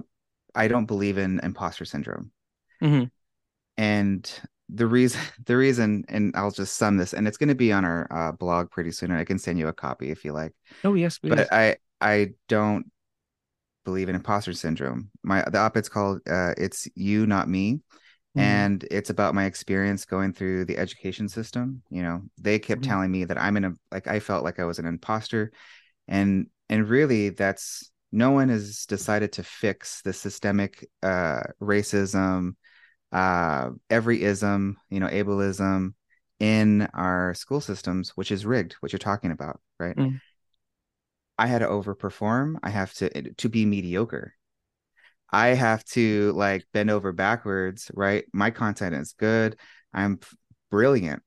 i 0.56 0.68
don't 0.68 0.86
believe 0.86 1.18
in 1.18 1.40
imposter 1.44 1.86
syndrome 1.86 2.32
Mhm. 2.82 3.12
and 3.78 4.42
the 4.74 4.88
reason 4.88 5.22
the 5.46 5.58
reason 5.58 6.04
and 6.10 6.34
i'll 6.36 6.52
just 6.52 6.76
sum 6.78 6.98
this 6.98 7.14
and 7.14 7.28
it's 7.28 7.38
going 7.38 7.50
to 7.50 7.56
be 7.56 7.72
on 7.72 7.86
our 7.86 8.08
uh, 8.12 8.32
blog 8.32 8.70
pretty 8.72 8.92
soon 8.92 9.12
and 9.12 9.20
i 9.20 9.26
can 9.26 9.40
send 9.40 9.60
you 9.60 9.68
a 9.68 9.74
copy 9.74 10.12
if 10.12 10.26
you 10.26 10.34
like 10.34 10.54
Oh, 10.84 10.94
yes, 10.94 11.18
please. 11.20 11.36
but 11.36 11.52
i 11.54 11.78
i 12.02 12.30
don't 12.48 12.86
believe 13.84 14.10
in 14.10 14.16
imposter 14.16 14.54
syndrome 14.54 15.10
my 15.24 15.44
the 15.52 15.58
op-ed's 15.58 15.90
called 15.90 16.20
uh 16.30 16.54
it's 16.58 16.88
you 16.96 17.26
not 17.26 17.50
me 17.50 17.80
Mm. 18.38 18.42
and 18.42 18.88
it's 18.92 19.10
about 19.10 19.36
my 19.36 19.44
experience 19.46 20.06
going 20.06 20.32
through 20.32 20.64
the 20.66 20.78
education 20.78 21.28
system 21.28 21.82
you 21.90 22.02
know 22.02 22.22
they 22.40 22.60
kept 22.60 22.82
Mhm. 22.82 22.88
telling 22.88 23.12
me 23.12 23.26
that 23.26 23.38
i'm 23.38 23.58
in 23.58 23.66
a 23.66 23.74
like 23.92 24.08
i 24.08 24.22
felt 24.22 24.46
like 24.46 24.58
i 24.60 24.64
was 24.64 24.80
an 24.80 24.86
imposter 24.86 25.52
and 26.08 26.48
and 26.70 26.90
really 26.90 27.30
that's 27.30 27.92
no 28.12 28.32
one 28.32 28.50
has 28.50 28.86
decided 28.86 29.34
to 29.34 29.44
fix 29.44 30.02
the 30.04 30.14
systemic 30.14 30.88
uh 31.04 31.42
racism 31.62 32.56
uh 33.12 33.69
every 33.89 34.24
ism 34.24 34.78
you 34.89 35.00
know 35.00 35.08
ableism 35.08 35.93
in 36.39 36.88
our 36.93 37.34
school 37.34 37.62
systems 37.62 38.12
which 38.15 38.32
is 38.32 38.45
rigged 38.45 38.74
what 38.80 38.91
you're 38.91 39.00
talking 39.00 39.32
about 39.32 39.60
right? 39.80 39.95
Mm. 39.97 40.19
i 41.38 41.47
had 41.47 41.60
to 41.60 41.67
overperform. 41.67 42.58
I 42.63 42.69
have 42.69 42.93
to 42.95 43.34
to 43.34 43.50
be 43.50 43.65
mediocre. 43.65 44.34
I 45.32 45.47
have 45.50 45.84
to 45.86 46.32
like 46.34 46.65
bend 46.74 46.89
over 46.89 47.12
backwards 47.12 47.89
right? 47.93 48.26
My 48.34 48.52
content 48.52 48.95
is 48.95 49.13
good. 49.13 49.58
I'm 49.93 50.19
brilliant. 50.69 51.24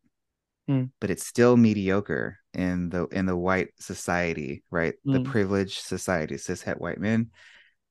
Mm. 0.69 0.91
but 0.99 1.11
it's 1.11 1.27
still 1.27 1.59
mediocre 1.59 2.39
in 2.55 2.89
the 2.89 3.07
in 3.09 3.27
the 3.27 3.37
white 3.37 3.69
society 3.79 4.63
right? 4.71 4.95
The 5.05 5.21
Mm. 5.21 5.25
privileged 5.25 5.81
society 5.81 6.37
cishet 6.37 6.81
white 6.81 6.99
men 6.99 7.31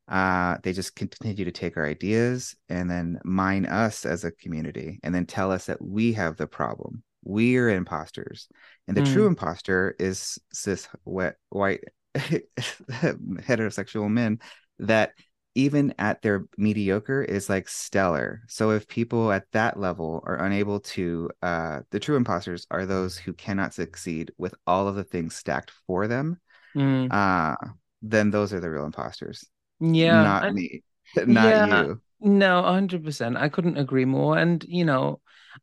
uh 0.10 0.58
they 0.64 0.74
just 0.74 0.96
continue 0.96 1.46
to 1.46 1.52
take 1.52 1.78
our 1.78 1.86
ideas 1.86 2.56
and 2.70 2.90
then 2.90 3.20
mine 3.24 3.66
us 3.66 4.06
as 4.06 4.24
a 4.24 4.32
community 4.32 5.00
and 5.04 5.16
then 5.16 5.26
tell 5.26 5.52
us 5.52 5.66
that 5.68 5.82
we 5.82 6.14
have 6.14 6.36
the 6.36 6.48
problem 6.48 7.04
we're 7.24 7.70
imposters 7.70 8.50
and 8.88 8.98
the 8.98 9.02
true 9.02 9.24
Mm. 9.24 9.28
imposter 9.28 9.96
is 10.00 10.38
cis 10.52 10.90
wet 11.06 11.36
white 11.50 11.84
heterosexual 12.16 14.10
men 14.10 14.40
that 14.80 15.14
even 15.56 15.94
at 16.00 16.22
their 16.22 16.46
mediocre 16.58 17.22
is 17.24 17.48
like 17.50 17.70
stellar 17.70 18.42
so 18.48 18.72
if 18.72 18.88
people 18.88 19.32
at 19.32 19.46
that 19.52 19.80
level 19.80 20.22
are 20.26 20.44
unable 20.44 20.80
to 20.80 21.30
uh 21.42 21.80
the 21.92 22.00
true 22.00 22.16
imposters 22.18 22.66
are 22.72 22.86
those 22.86 23.18
who 23.18 23.34
cannot 23.34 23.74
succeed 23.74 24.32
with 24.38 24.54
all 24.66 24.88
of 24.88 24.96
the 24.96 25.04
things 25.04 25.36
stacked 25.36 25.72
for 25.88 26.08
them 26.08 26.38
Mm. 26.76 27.10
uh 27.12 27.56
then 28.02 28.32
those 28.32 28.54
are 28.54 28.60
the 28.60 28.70
real 28.70 28.86
imposters 28.86 29.46
Yeah. 29.92 30.36
not 30.36 30.48
And 30.48 30.66
me 30.66 30.84
not 31.26 31.58
yeah, 31.58 31.58
you 31.58 32.02
no, 32.20 32.62
100%. 32.64 33.38
I 33.38 33.50
couldn't 33.50 33.78
agree 33.78 34.06
more. 34.06 34.38
And, 34.38 34.64
you 34.68 34.86
know, 34.86 35.22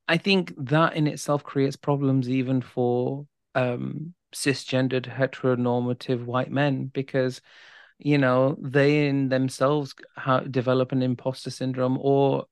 I 0.09 0.19
think 0.19 0.55
that 0.59 0.95
in 0.97 1.07
itself 1.07 1.45
creates 1.45 1.77
problems 1.77 2.29
even 2.29 2.63
for 2.63 3.27
um 3.55 4.15
cisgendered 4.35 5.07
heteronormative 5.07 6.25
white 6.25 6.51
men 6.53 6.87
because 6.87 7.41
you 7.99 8.19
know, 8.19 8.57
they 8.61 9.09
in 9.09 9.29
themselves 9.31 9.95
ha 10.17 10.41
develop 10.41 10.93
an 10.93 11.03
imposter 11.03 11.51
syndrome, 11.51 11.99
or 12.01 12.47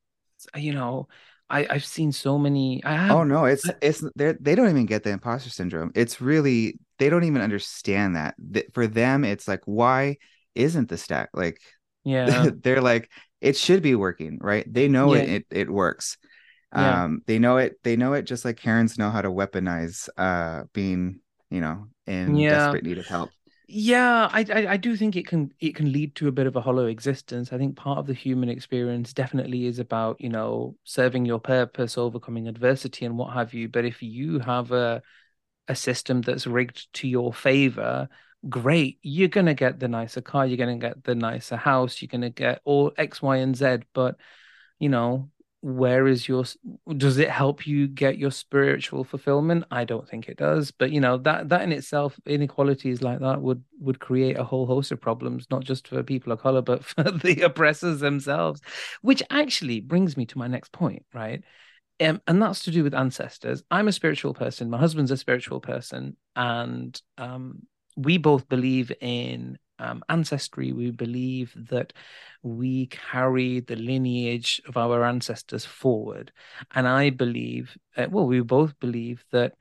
you 0.56 0.72
know, 0.74 1.08
I 1.50 1.66
I've 1.70 1.84
seen 1.86 2.12
so 2.12 2.38
many. 2.38 2.82
I 2.84 2.96
oh 3.08 3.24
no 3.24 3.44
it's 3.44 3.68
I- 3.68 3.74
it's 3.80 4.04
they 4.16 4.32
they 4.40 4.54
don't 4.54 4.68
even 4.68 4.86
get 4.86 5.02
the 5.02 5.10
imposter 5.10 5.50
syndrome 5.50 5.90
it's 5.94 6.20
really 6.20 6.78
they 6.98 7.08
don't 7.08 7.24
even 7.24 7.42
understand 7.42 8.16
that 8.16 8.34
Th- 8.52 8.66
for 8.72 8.86
them 8.86 9.24
it's 9.24 9.48
like 9.48 9.62
why 9.64 10.16
isn't 10.58 10.88
the 10.88 10.98
stack 10.98 11.30
like 11.34 11.60
yeah, 12.04 12.48
they're 12.62 12.82
like 12.82 13.10
it 13.40 13.56
should 13.56 13.82
be 13.82 13.94
working 13.94 14.38
right 14.40 14.72
they 14.72 14.88
know 14.88 15.14
it 15.14 15.26
it, 15.26 15.46
it 15.50 15.70
works 15.70 16.18
yeah, 16.72 17.00
um 17.00 17.22
they 17.26 17.38
know 17.38 17.58
it 17.58 17.76
they 17.84 17.96
know 17.96 18.14
it 18.14 18.24
just 18.24 18.44
like 18.44 18.58
karens 18.58 18.98
know 18.98 19.10
how 19.10 19.22
to 19.22 19.30
weaponize 19.30 20.08
uh 20.18 20.64
being 20.74 21.20
you 21.50 21.60
know 21.60 21.88
in 22.06 22.44
yeah, 22.44 22.44
desperate 22.46 22.84
need 22.84 22.98
of 22.98 23.08
help 23.08 23.34
yeah. 23.68 24.28
I, 24.32 24.46
I 24.52 24.66
I 24.74 24.78
do 24.78 24.96
think 24.96 25.16
it 25.16 25.26
can 25.26 25.52
it 25.60 25.76
can 25.76 25.92
lead 25.92 26.14
to 26.16 26.28
a 26.28 26.32
bit 26.32 26.46
of 26.46 26.56
a 26.56 26.60
hollow 26.62 26.86
existence. 26.86 27.52
I 27.52 27.58
think 27.58 27.76
part 27.76 27.98
of 27.98 28.06
the 28.06 28.14
human 28.14 28.48
experience 28.48 29.12
definitely 29.14 29.66
is 29.66 29.78
about, 29.78 30.20
you 30.20 30.28
know, 30.30 30.76
serving 30.84 31.26
your 31.26 31.40
purpose, 31.40 31.98
overcoming 31.98 32.48
adversity, 32.48 33.06
and 33.06 33.18
what 33.18 33.34
have 33.34 33.54
you. 33.54 33.68
But 33.68 33.84
if 33.86 34.02
you 34.02 34.40
have 34.40 34.72
a 34.72 35.02
a 35.68 35.76
system 35.76 36.22
that's 36.22 36.46
rigged 36.46 36.92
to 36.94 37.08
your 37.08 37.32
favor, 37.34 38.08
great. 38.48 38.98
You're 39.02 39.28
going 39.28 39.46
to 39.46 39.54
get 39.54 39.80
the 39.80 39.88
nicer 39.88 40.20
car, 40.20 40.46
you're 40.46 40.56
going 40.56 40.78
to 40.78 40.86
get 40.86 41.04
the 41.04 41.14
nicer 41.14 41.56
house, 41.56 42.00
you're 42.00 42.08
going 42.08 42.22
to 42.22 42.30
get 42.30 42.60
all 42.64 42.92
X, 42.96 43.22
Y, 43.22 43.36
and 43.36 43.56
Z. 43.56 43.78
But, 43.94 44.16
you 44.78 44.88
know, 44.88 45.30
where 45.60 46.06
is 46.06 46.28
your, 46.28 46.44
does 46.96 47.18
it 47.18 47.30
help 47.30 47.66
you 47.66 47.88
get 47.88 48.16
your 48.16 48.30
spiritual 48.30 49.02
fulfillment? 49.02 49.64
I 49.70 49.84
don't 49.84 50.08
think 50.08 50.28
it 50.28 50.36
does. 50.36 50.70
But, 50.70 50.92
you 50.92 51.00
know, 51.00 51.18
that 51.18 51.48
that 51.48 51.62
in 51.62 51.72
itself, 51.72 52.18
inequalities 52.26 53.02
like 53.02 53.20
that 53.20 53.42
would 53.42 53.64
would 53.80 53.98
create 53.98 54.38
a 54.38 54.44
whole 54.44 54.66
host 54.66 54.92
of 54.92 55.00
problems, 55.00 55.46
not 55.50 55.64
just 55.64 55.88
for 55.88 56.02
people 56.02 56.32
of 56.32 56.40
color, 56.40 56.62
but 56.62 56.84
for 56.84 57.02
the 57.04 57.42
oppressors 57.42 58.00
themselves. 58.00 58.60
Which 59.02 59.22
actually 59.30 59.80
brings 59.80 60.16
me 60.16 60.26
to 60.26 60.38
my 60.38 60.46
next 60.46 60.72
point, 60.72 61.04
right? 61.12 61.42
Um, 62.00 62.22
and 62.28 62.40
that's 62.40 62.62
to 62.64 62.70
do 62.70 62.84
with 62.84 62.94
ancestors. 62.94 63.64
I'm 63.70 63.88
a 63.88 63.92
spiritual 63.92 64.32
person. 64.32 64.70
My 64.70 64.78
husband's 64.78 65.10
a 65.10 65.16
spiritual 65.16 65.60
person, 65.60 66.16
and 66.36 67.00
um, 67.16 67.62
we 67.98 68.16
both 68.16 68.48
believe 68.48 68.92
in 69.00 69.58
um, 69.80 70.02
ancestry, 70.08 70.72
we 70.72 70.90
believe 70.90 71.52
that 71.70 71.92
we 72.42 72.86
carry 72.86 73.60
the 73.60 73.76
lineage 73.76 74.62
of 74.68 74.76
our 74.76 75.04
ancestors 75.04 75.64
forward. 75.64 76.32
And 76.74 76.86
I 76.86 77.10
believe, 77.10 77.76
uh, 77.96 78.06
well, 78.10 78.26
we 78.26 78.40
both 78.40 78.78
believe 78.78 79.24
that 79.32 79.54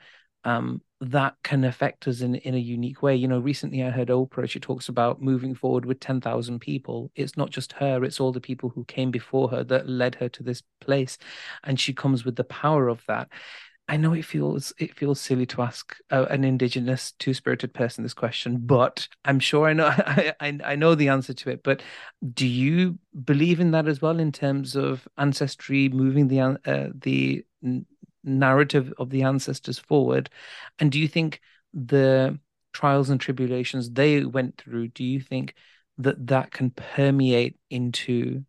um, 0.44 0.82
that 1.02 1.36
can 1.44 1.64
affect 1.64 2.08
us 2.08 2.22
in, 2.22 2.36
in 2.36 2.56
a 2.56 2.60
unique 2.60 3.04
way. 3.04 3.16
You 3.16 3.28
know, 3.28 3.40
recently 3.40 3.84
I 3.84 3.90
heard 3.90 4.08
Oprah, 4.08 4.50
she 4.50 4.60
talks 4.60 4.88
about 4.88 5.22
moving 5.22 5.54
forward 5.54 5.86
with 5.86 6.00
10,000 6.00 6.60
people. 6.60 7.12
It's 7.16 7.36
not 7.36 7.50
just 7.50 7.74
her, 7.74 8.04
it's 8.04 8.20
all 8.20 8.32
the 8.32 8.40
people 8.40 8.70
who 8.70 8.86
came 8.86 9.12
before 9.12 9.50
her 9.50 9.64
that 9.66 9.90
led 9.90 10.16
her 10.16 10.30
to 10.30 10.44
this 10.44 10.64
place. 10.80 11.18
And 11.64 11.80
she 11.80 11.94
comes 11.94 12.24
with 12.24 12.36
the 12.36 12.46
power 12.46 12.88
of 12.88 13.04
that. 13.08 13.30
I 13.90 13.96
know 13.96 14.14
it 14.14 14.26
feels 14.26 14.74
it 14.78 14.96
feels 14.96 15.20
silly 15.20 15.46
to 15.48 15.62
ask 15.62 15.96
an 16.10 16.44
indigenous 16.44 17.14
two 17.14 17.34
spirited 17.34 17.74
person 17.74 18.04
this 18.04 18.14
question, 18.14 18.58
but 18.58 19.08
I'm 19.24 19.40
sure 19.40 19.68
I 19.68 19.74
know 19.74 19.86
I, 19.98 20.34
I, 20.40 20.60
I 20.64 20.76
know 20.76 20.94
the 20.94 21.08
answer 21.08 21.34
to 21.34 21.50
it. 21.52 21.64
But 21.64 21.82
do 22.34 22.46
you 22.46 23.00
believe 23.24 23.60
in 23.60 23.72
that 23.72 23.88
as 23.88 24.02
well 24.02 24.20
in 24.20 24.32
terms 24.32 24.76
of 24.76 25.08
ancestry 25.18 25.88
moving 25.90 26.28
the 26.28 26.42
uh, 26.42 26.90
the 26.94 27.46
narrative 28.24 28.94
of 28.98 29.10
the 29.10 29.24
ancestors 29.24 29.80
forward? 29.80 30.30
And 30.80 30.92
do 30.92 31.00
you 31.00 31.08
think 31.08 31.40
the 31.74 32.40
trials 32.74 33.10
and 33.10 33.20
tribulations 33.20 33.90
they 33.90 34.24
went 34.24 34.58
through, 34.58 34.90
do 34.90 35.04
you 35.04 35.20
think 35.22 35.56
that 35.98 36.28
that 36.28 36.52
can 36.52 36.72
permeate 36.72 37.58
into 37.70 38.44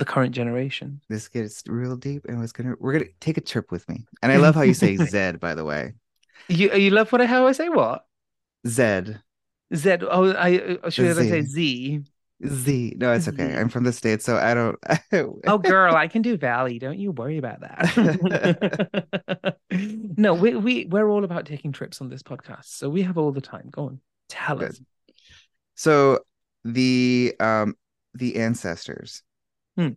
the 0.00 0.04
current 0.04 0.34
generation? 0.34 1.00
This 1.08 1.28
gets 1.28 1.62
real 1.68 1.94
deep, 1.94 2.24
and 2.26 2.42
it's 2.42 2.52
gonna 2.52 2.74
we're 2.80 2.94
gonna 2.94 3.04
take 3.20 3.36
a 3.36 3.40
trip 3.40 3.70
with 3.70 3.88
me. 3.88 4.06
And 4.22 4.32
I 4.32 4.36
love 4.44 4.56
how 4.56 4.62
you 4.62 4.74
say 4.74 4.96
Zed, 4.96 5.38
by 5.38 5.54
the 5.54 5.64
way. 5.64 5.92
You 6.48 6.72
you 6.74 6.90
love 6.90 7.12
what 7.12 7.20
I 7.20 7.26
how 7.26 7.46
I 7.46 7.52
say 7.52 7.68
what? 7.68 8.04
Zed. 8.66 9.20
Z. 9.74 9.98
Oh, 10.02 10.32
I 10.32 10.78
uh, 10.82 10.90
should 10.90 11.16
I 11.16 11.22
say 11.22 11.42
Z? 11.42 12.02
Z. 12.46 12.94
No, 12.96 13.12
it's 13.12 13.28
okay. 13.28 13.54
I'm 13.54 13.68
from 13.68 13.84
the 13.84 13.92
States, 13.92 14.24
so 14.24 14.36
I 14.36 14.54
don't. 14.54 14.78
oh, 15.46 15.58
girl, 15.58 15.94
I 15.94 16.08
can 16.08 16.22
do 16.22 16.36
Valley. 16.36 16.78
Don't 16.78 16.98
you 16.98 17.12
worry 17.12 17.36
about 17.36 17.60
that. 17.60 19.56
no, 20.16 20.32
we, 20.34 20.56
we, 20.56 20.86
we're 20.86 21.08
all 21.10 21.24
about 21.24 21.44
taking 21.44 21.70
trips 21.70 22.00
on 22.00 22.08
this 22.08 22.22
podcast. 22.22 22.64
So 22.64 22.88
we 22.88 23.02
have 23.02 23.18
all 23.18 23.30
the 23.30 23.42
time. 23.42 23.68
Go 23.70 23.84
on. 23.84 24.00
Tell 24.30 24.56
Good. 24.56 24.70
us. 24.70 24.80
So 25.74 26.20
the 26.64 27.34
um 27.38 27.76
the 28.14 28.36
ancestors. 28.36 29.22
Hmm. 29.76 29.88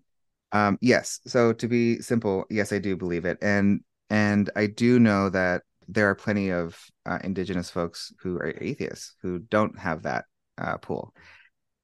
Um, 0.51 0.77
yes. 0.81 1.19
So 1.25 1.53
to 1.53 1.67
be 1.67 1.99
simple, 1.99 2.45
yes, 2.49 2.71
I 2.71 2.79
do 2.79 2.95
believe 2.95 3.25
it. 3.25 3.37
And 3.41 3.81
and 4.09 4.49
I 4.55 4.67
do 4.67 4.99
know 4.99 5.29
that 5.29 5.63
there 5.87 6.09
are 6.09 6.15
plenty 6.15 6.49
of 6.49 6.79
uh, 7.05 7.19
indigenous 7.23 7.69
folks 7.69 8.13
who 8.21 8.37
are 8.37 8.53
atheists 8.61 9.15
who 9.21 9.39
don't 9.39 9.77
have 9.77 10.03
that 10.03 10.25
uh, 10.57 10.77
pool 10.77 11.13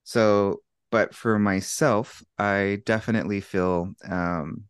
so, 0.10 0.64
but 0.90 1.14
for 1.14 1.38
myself, 1.38 2.24
I 2.40 2.82
definitely 2.84 3.42
feel 3.42 3.94
um, 4.10 4.64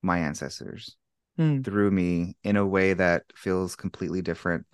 my 0.00 0.20
ancestors 0.20 0.96
mm. 1.38 1.62
through 1.62 1.90
me 1.90 2.34
in 2.42 2.56
a 2.56 2.66
way 2.66 2.94
that 2.94 3.24
feels 3.34 3.76
completely 3.76 4.22
different. 4.22 4.64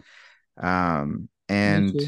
Um, 0.57 1.29
and 1.49 2.01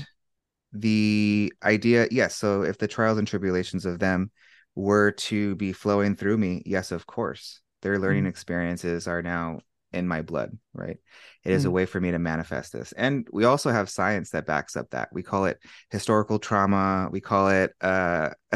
the 0.73 1.53
idea, 1.65 2.07
yes. 2.13 2.37
So, 2.37 2.63
if 2.63 2.79
the 2.79 2.87
trials 2.87 3.19
and 3.19 3.27
tribulations 3.27 3.87
of 3.87 3.99
them 3.99 4.31
were 4.75 5.13
to 5.13 5.55
be 5.57 5.73
flowing 5.73 6.17
through 6.17 6.39
me, 6.39 6.63
yes, 6.65 6.93
of 6.93 7.07
course, 7.07 7.61
their 7.83 7.99
learning 7.99 8.25
mm. 8.25 8.29
experiences 8.29 9.07
are 9.07 9.23
now 9.23 9.61
in 9.93 10.09
my 10.09 10.23
blood, 10.23 10.57
right? 10.73 10.97
It 11.45 11.53
is 11.53 11.65
mm. 11.65 11.69
a 11.69 11.71
way 11.71 11.87
for 11.87 12.01
me 12.01 12.13
to 12.13 12.19
manifest 12.19 12.73
this. 12.73 12.93
And 12.93 13.29
we 13.31 13.45
also 13.45 13.71
have 13.71 13.91
science 13.91 14.31
that 14.31 14.47
backs 14.47 14.77
up 14.77 14.91
that. 14.91 15.11
We 15.13 15.23
call 15.23 15.45
it 15.45 15.59
historical 15.91 16.39
trauma, 16.39 17.09
we 17.11 17.21
call 17.21 17.49
it 17.51 17.73
uh, 17.81 18.31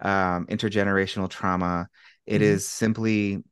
um, 0.00 0.46
intergenerational 0.46 1.30
trauma. 1.30 1.88
It 2.26 2.40
mm. 2.40 2.44
is 2.44 2.68
simply 2.68 3.42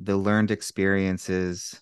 the 0.00 0.16
learned 0.16 0.50
experiences, 0.50 1.80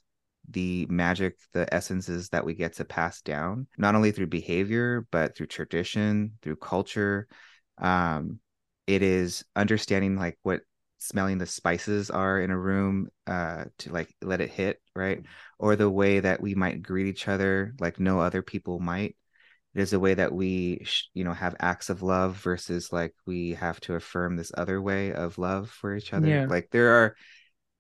the 0.49 0.87
magic, 0.89 1.37
the 1.53 1.73
essences 1.73 2.29
that 2.31 2.45
we 2.45 2.55
get 2.55 2.75
to 2.75 2.85
pass 2.85 3.23
down, 3.23 3.67
not 3.79 3.95
only 3.95 4.13
through 4.13 4.27
behavior, 4.27 5.07
but 5.11 5.37
through 5.37 5.47
tradition, 5.47 6.33
through 6.43 6.57
culture. 6.57 7.27
Um, 7.79 8.41
it 8.91 9.03
is 9.03 9.45
understanding 9.55 10.17
like 10.17 10.37
what 10.43 10.63
smelling 10.99 11.39
the 11.39 11.47
spices 11.47 12.11
are 12.11 12.41
in 12.41 12.51
a 12.51 12.59
room 12.59 13.09
uh 13.27 13.65
to 13.79 13.93
like 13.93 14.15
let 14.21 14.41
it 14.41 14.51
hit 14.51 14.81
right? 14.97 15.23
Or 15.59 15.77
the 15.77 15.89
way 15.89 16.21
that 16.21 16.43
we 16.43 16.55
might 16.55 16.83
greet 16.83 17.07
each 17.07 17.29
other 17.29 17.75
like 17.79 18.01
no 18.01 18.21
other 18.21 18.43
people 18.43 18.81
might. 18.81 19.17
It 19.75 19.81
is 19.81 19.93
a 19.93 20.01
way 20.01 20.15
that 20.15 20.33
we 20.33 20.85
you 21.15 21.23
know 21.23 21.33
have 21.33 21.55
acts 21.61 21.89
of 21.89 22.03
love 22.03 22.37
versus 22.37 22.93
like 22.93 23.15
we 23.27 23.55
have 23.55 23.81
to 23.83 23.95
affirm 23.95 24.37
this 24.37 24.51
other 24.59 24.83
way 24.83 25.13
of 25.13 25.39
love 25.39 25.71
for 25.71 25.95
each 25.95 26.13
other. 26.13 26.27
Yeah. 26.27 26.47
like 26.49 26.69
there 26.73 26.91
are 27.03 27.15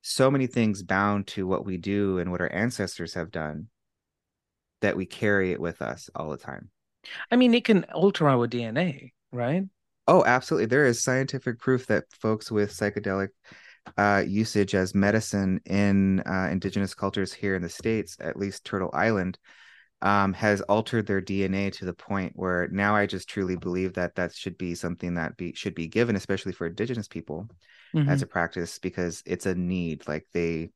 so 0.02 0.30
many 0.30 0.46
things 0.46 0.82
bound 0.84 1.26
to 1.26 1.46
what 1.46 1.66
we 1.66 1.76
do 1.76 2.18
and 2.18 2.30
what 2.30 2.40
our 2.40 2.52
ancestors 2.52 3.14
have 3.14 3.32
done 3.32 3.66
that 4.80 4.96
we 4.96 5.04
carry 5.04 5.50
it 5.50 5.60
with 5.60 5.82
us 5.82 6.08
all 6.14 6.30
the 6.30 6.38
time. 6.38 6.70
I 7.32 7.36
mean 7.36 7.52
it 7.54 7.64
can 7.64 7.84
alter 7.92 8.28
our 8.28 8.46
dna 8.46 9.10
right 9.32 9.64
Oh, 10.06 10.24
absolutely. 10.24 10.66
There 10.66 10.86
is 10.86 11.02
scientific 11.02 11.58
proof 11.58 11.86
that 11.86 12.04
folks 12.12 12.50
with 12.50 12.76
psychedelic 12.76 13.28
uh, 13.96 14.24
usage 14.26 14.74
as 14.74 14.94
medicine 14.94 15.60
in 15.66 16.20
uh, 16.20 16.48
indigenous 16.50 16.94
cultures 16.94 17.32
here 17.32 17.54
in 17.54 17.62
the 17.62 17.68
States, 17.68 18.16
at 18.20 18.36
least 18.36 18.64
Turtle 18.64 18.90
Island, 18.92 19.38
um, 20.02 20.32
has 20.32 20.62
altered 20.62 21.06
their 21.06 21.20
DNA 21.20 21.72
to 21.74 21.84
the 21.84 21.92
point 21.92 22.32
where 22.34 22.68
now 22.68 22.94
I 22.96 23.06
just 23.06 23.28
truly 23.28 23.56
believe 23.56 23.94
that 23.94 24.14
that 24.14 24.34
should 24.34 24.56
be 24.56 24.74
something 24.74 25.14
that 25.14 25.36
be 25.36 25.52
should 25.54 25.74
be 25.74 25.88
given, 25.88 26.16
especially 26.16 26.52
for 26.52 26.66
indigenous 26.66 27.08
people 27.08 27.48
mm-hmm. 27.94 28.08
as 28.08 28.22
a 28.22 28.26
practice, 28.26 28.78
because 28.78 29.22
it's 29.26 29.46
a 29.46 29.54
need. 29.54 30.08
Like 30.08 30.26
they 30.32 30.70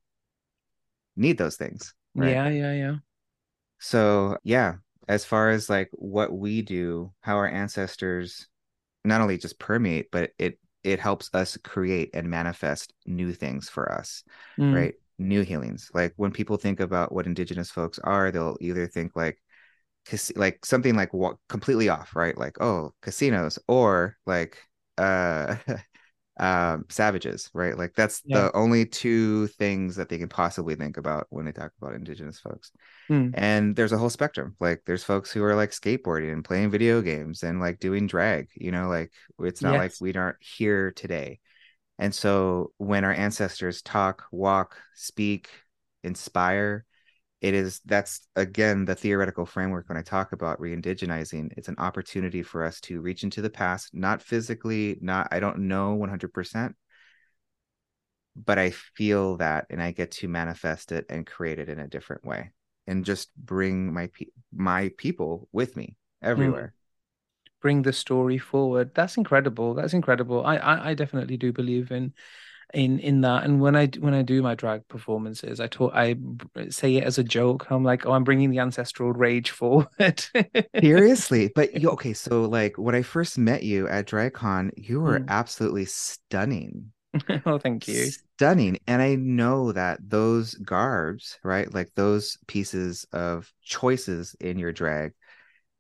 need 1.16 1.38
those 1.38 1.56
things. 1.56 1.94
Right? 2.14 2.32
Yeah, 2.32 2.48
yeah, 2.50 2.72
yeah. 2.72 2.94
So 3.78 4.36
yeah, 4.44 4.74
as 5.08 5.24
far 5.24 5.50
as 5.50 5.70
like 5.70 5.88
what 5.92 6.32
we 6.32 6.62
do, 6.62 7.12
how 7.20 7.36
our 7.36 7.48
ancestors 7.48 8.46
not 9.04 9.20
only 9.20 9.38
just 9.38 9.58
permeate, 9.58 10.10
but 10.10 10.30
it 10.38 10.58
it 10.82 11.00
helps 11.00 11.30
us 11.32 11.56
create 11.64 12.10
and 12.12 12.28
manifest 12.28 12.92
new 13.06 13.32
things 13.32 13.68
for 13.68 13.90
us, 13.90 14.22
mm. 14.58 14.74
right? 14.74 14.94
New 15.18 15.42
healings. 15.42 15.90
Like 15.94 16.12
when 16.16 16.30
people 16.30 16.58
think 16.58 16.80
about 16.80 17.12
what 17.12 17.26
indigenous 17.26 17.70
folks 17.70 17.98
are, 18.00 18.30
they'll 18.30 18.58
either 18.60 18.86
think 18.86 19.16
like 19.16 19.40
like 20.36 20.64
something 20.66 20.94
like 20.94 21.14
what 21.14 21.36
completely 21.48 21.88
off, 21.88 22.14
right? 22.14 22.36
Like 22.36 22.60
oh, 22.60 22.92
casinos 23.00 23.58
or 23.68 24.16
like 24.26 24.58
uh 24.98 25.56
um 26.38 26.84
savages 26.88 27.48
right 27.54 27.78
like 27.78 27.94
that's 27.94 28.20
yeah. 28.24 28.40
the 28.40 28.56
only 28.56 28.84
two 28.84 29.46
things 29.46 29.94
that 29.94 30.08
they 30.08 30.18
can 30.18 30.28
possibly 30.28 30.74
think 30.74 30.96
about 30.96 31.26
when 31.30 31.44
they 31.44 31.52
talk 31.52 31.70
about 31.80 31.94
indigenous 31.94 32.40
folks 32.40 32.72
hmm. 33.06 33.28
and 33.34 33.76
there's 33.76 33.92
a 33.92 33.98
whole 33.98 34.10
spectrum 34.10 34.56
like 34.58 34.82
there's 34.84 35.04
folks 35.04 35.30
who 35.30 35.44
are 35.44 35.54
like 35.54 35.70
skateboarding 35.70 36.32
and 36.32 36.44
playing 36.44 36.70
video 36.70 37.00
games 37.00 37.44
and 37.44 37.60
like 37.60 37.78
doing 37.78 38.08
drag 38.08 38.48
you 38.56 38.72
know 38.72 38.88
like 38.88 39.12
it's 39.40 39.62
not 39.62 39.74
yes. 39.74 39.78
like 39.78 39.92
we 40.00 40.18
aren't 40.18 40.36
here 40.40 40.90
today 40.90 41.38
and 42.00 42.12
so 42.12 42.72
when 42.78 43.04
our 43.04 43.12
ancestors 43.12 43.80
talk 43.80 44.24
walk 44.32 44.76
speak 44.96 45.48
inspire 46.02 46.84
it 47.44 47.52
is 47.52 47.80
that's 47.84 48.26
again 48.36 48.86
the 48.86 48.94
theoretical 48.94 49.44
framework 49.44 49.86
when 49.90 49.98
i 49.98 50.02
talk 50.02 50.32
about 50.32 50.58
re-indigenizing. 50.58 51.52
It's 51.58 51.68
an 51.68 51.74
opportunity 51.76 52.42
for 52.42 52.64
us 52.64 52.80
to 52.82 53.02
reach 53.02 53.22
into 53.22 53.42
the 53.42 53.50
past 53.50 53.90
not 53.92 54.22
physically 54.22 54.96
not 55.02 55.28
i 55.30 55.40
don't 55.40 55.58
know 55.58 55.92
100% 55.92 56.74
but 58.34 58.58
i 58.58 58.70
feel 58.70 59.36
that 59.36 59.66
and 59.68 59.82
i 59.82 59.90
get 59.92 60.10
to 60.10 60.26
manifest 60.26 60.90
it 60.90 61.04
and 61.10 61.26
create 61.26 61.58
it 61.58 61.68
in 61.68 61.78
a 61.78 61.86
different 61.86 62.24
way 62.24 62.50
and 62.86 63.04
just 63.04 63.28
bring 63.36 63.92
my 63.92 64.06
pe- 64.06 64.32
my 64.54 64.90
people 64.96 65.48
with 65.52 65.76
me 65.76 65.96
everywhere. 66.22 66.72
Mm. 66.74 66.80
bring 67.60 67.82
the 67.82 67.92
story 67.92 68.38
forward. 68.38 68.94
That's 68.94 69.16
incredible. 69.16 69.74
That's 69.74 69.94
incredible. 69.94 70.44
I, 70.46 70.56
I 70.56 70.90
i 70.90 70.94
definitely 70.94 71.36
do 71.36 71.52
believe 71.52 71.92
in 71.92 72.12
in 72.74 72.98
in 72.98 73.20
that 73.20 73.44
and 73.44 73.60
when 73.60 73.76
i 73.76 73.86
when 74.00 74.14
i 74.14 74.22
do 74.22 74.42
my 74.42 74.54
drag 74.54 74.86
performances 74.88 75.60
i 75.60 75.66
talk 75.66 75.92
i 75.94 76.16
say 76.68 76.96
it 76.96 77.04
as 77.04 77.18
a 77.18 77.24
joke. 77.24 77.70
I'm 77.70 77.84
like 77.84 78.06
oh 78.06 78.12
i'm 78.12 78.24
bringing 78.24 78.50
the 78.50 78.58
ancestral 78.58 79.12
rage 79.12 79.50
forward. 79.50 80.24
Seriously 80.80 81.52
but 81.54 81.80
you 81.80 81.90
okay 81.90 82.12
so 82.12 82.42
like 82.42 82.76
when 82.76 82.94
i 82.94 83.02
first 83.02 83.38
met 83.38 83.62
you 83.62 83.88
at 83.88 84.06
dragcon 84.06 84.70
you 84.76 85.00
were 85.00 85.20
mm. 85.20 85.28
absolutely 85.28 85.86
stunning. 85.86 86.92
Oh 87.46 87.58
thank 87.58 87.86
you. 87.86 88.06
Stunning 88.06 88.78
and 88.88 89.00
i 89.00 89.14
know 89.14 89.70
that 89.70 90.00
those 90.02 90.54
garbs 90.56 91.38
right 91.44 91.72
like 91.72 91.92
those 91.94 92.38
pieces 92.48 93.06
of 93.12 93.52
choices 93.62 94.34
in 94.40 94.58
your 94.58 94.72
drag 94.72 95.12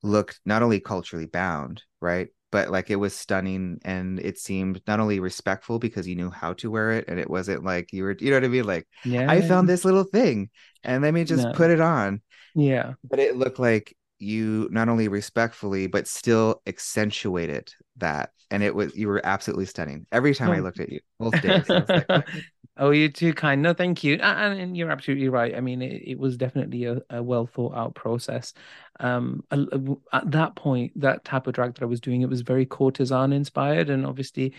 looked 0.04 0.38
not 0.44 0.62
only 0.62 0.78
culturally 0.78 1.26
bound 1.26 1.82
right 2.00 2.28
but 2.54 2.70
like 2.70 2.88
it 2.88 2.94
was 2.94 3.16
stunning 3.16 3.80
and 3.84 4.20
it 4.20 4.38
seemed 4.38 4.80
not 4.86 5.00
only 5.00 5.18
respectful 5.18 5.80
because 5.80 6.06
you 6.06 6.14
knew 6.14 6.30
how 6.30 6.52
to 6.52 6.70
wear 6.70 6.92
it 6.92 7.04
and 7.08 7.18
it 7.18 7.28
wasn't 7.28 7.64
like 7.64 7.92
you 7.92 8.04
were 8.04 8.14
you 8.20 8.30
know 8.30 8.36
what 8.36 8.44
I 8.44 8.48
mean? 8.48 8.62
Like 8.62 8.86
yeah. 9.04 9.28
I 9.28 9.40
found 9.40 9.68
this 9.68 9.84
little 9.84 10.04
thing 10.04 10.50
and 10.84 11.02
let 11.02 11.12
me 11.12 11.24
just 11.24 11.52
put 11.54 11.72
it 11.72 11.80
on. 11.80 12.22
Yeah. 12.54 12.92
But 13.02 13.18
it 13.18 13.36
looked 13.36 13.58
like 13.58 13.96
you 14.18 14.68
not 14.70 14.88
only 14.88 15.08
respectfully 15.08 15.86
but 15.86 16.06
still 16.06 16.62
accentuated 16.66 17.72
that 17.96 18.30
and 18.50 18.62
it 18.62 18.74
was 18.74 18.96
you 18.96 19.08
were 19.08 19.20
absolutely 19.24 19.66
stunning 19.66 20.06
every 20.12 20.34
time 20.34 20.50
i 20.50 20.60
looked 20.60 20.80
at 20.80 20.90
you 20.90 21.00
both 21.18 21.40
days 21.42 21.68
like. 21.68 22.08
Oh, 22.76 22.90
you're 22.90 23.08
too 23.08 23.32
kind. 23.32 23.62
No, 23.62 23.72
thank 23.72 24.02
you. 24.02 24.14
And, 24.14 24.58
and 24.58 24.76
you're 24.76 24.90
absolutely 24.90 25.28
right. 25.28 25.54
I 25.54 25.60
mean, 25.60 25.80
it, 25.80 26.02
it 26.04 26.18
was 26.18 26.36
definitely 26.36 26.86
a, 26.86 27.00
a 27.08 27.22
well 27.22 27.46
thought 27.46 27.76
out 27.76 27.94
process. 27.94 28.52
Um, 28.98 29.44
at 29.52 30.32
that 30.32 30.56
point, 30.56 30.98
that 31.00 31.24
type 31.24 31.46
of 31.46 31.54
drag 31.54 31.74
that 31.74 31.82
I 31.82 31.86
was 31.86 32.00
doing, 32.00 32.22
it 32.22 32.28
was 32.28 32.40
very 32.40 32.66
courtesan 32.66 33.32
inspired, 33.32 33.90
and 33.90 34.04
obviously, 34.04 34.54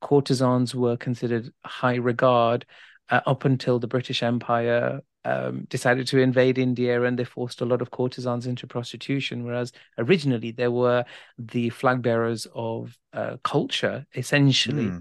courtesans 0.00 0.74
were 0.74 0.96
considered 0.96 1.52
high 1.62 1.96
regard 1.96 2.64
uh, 3.10 3.20
up 3.26 3.44
until 3.44 3.78
the 3.78 3.86
British 3.86 4.22
Empire 4.22 5.02
um, 5.24 5.66
decided 5.68 6.06
to 6.08 6.18
invade 6.18 6.58
India, 6.58 7.02
and 7.02 7.18
they 7.18 7.24
forced 7.24 7.60
a 7.60 7.64
lot 7.64 7.82
of 7.82 7.90
courtesans 7.90 8.46
into 8.46 8.66
prostitution. 8.66 9.44
Whereas 9.44 9.72
originally 9.98 10.52
they 10.52 10.68
were 10.68 11.04
the 11.38 11.70
flag 11.70 12.02
bearers 12.02 12.46
of 12.54 12.96
uh, 13.12 13.36
culture, 13.42 14.06
essentially. 14.14 14.86
Hmm. 14.86 14.98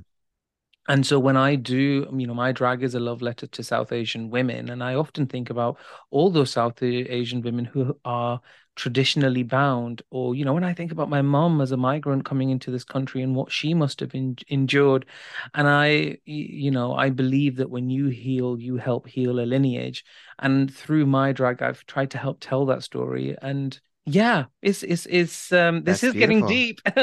And 0.89 1.05
so 1.05 1.19
when 1.19 1.35
I 1.35 1.55
do, 1.55 2.07
you 2.15 2.27
know, 2.27 2.33
my 2.33 2.53
drag 2.53 2.81
is 2.81 2.95
a 2.95 2.99
love 2.99 3.21
letter 3.21 3.45
to 3.45 3.63
South 3.63 3.91
Asian 3.91 4.29
women. 4.29 4.69
And 4.69 4.81
I 4.81 4.95
often 4.95 5.27
think 5.27 5.49
about 5.49 5.77
all 6.11 6.29
those 6.29 6.51
South 6.51 6.81
Asian 6.81 7.41
women 7.41 7.65
who 7.65 7.99
are 8.05 8.39
traditionally 8.77 9.43
bound. 9.43 10.03
Or, 10.11 10.35
you 10.35 10.45
know, 10.45 10.53
when 10.55 10.63
I 10.63 10.73
think 10.73 10.93
about 10.93 11.09
my 11.09 11.21
mom 11.21 11.61
as 11.61 11.73
a 11.73 11.77
migrant 11.77 12.25
coming 12.25 12.51
into 12.51 12.71
this 12.71 12.85
country 12.85 13.21
and 13.23 13.35
what 13.35 13.51
she 13.51 13.73
must 13.75 13.99
have 14.01 14.15
en- 14.15 14.37
endured. 14.49 15.05
And 15.53 15.67
i 15.67 16.17
you 16.25 16.71
know, 16.71 16.93
I 16.95 17.09
believe 17.09 17.57
that 17.57 17.69
when 17.71 17.89
you 17.89 18.07
heal, 18.07 18.59
you 18.59 18.77
help 18.77 19.07
heal 19.07 19.39
a 19.39 19.45
lineage. 19.45 20.05
And 20.39 20.73
through 20.73 21.05
my 21.07 21.33
drag, 21.33 21.61
I've 21.61 21.85
tried 21.87 22.11
to 22.11 22.17
help 22.19 22.39
tell 22.39 22.65
that 22.67 22.83
story. 22.83 23.35
And 23.41 23.79
yeah, 24.05 24.45
it's 24.61 24.83
it's 24.83 25.05
it's 25.07 25.51
um 25.51 25.83
this 25.83 26.03
That's 26.03 26.03
is 26.03 26.15
getting 26.15 26.45
deep. 26.45 26.81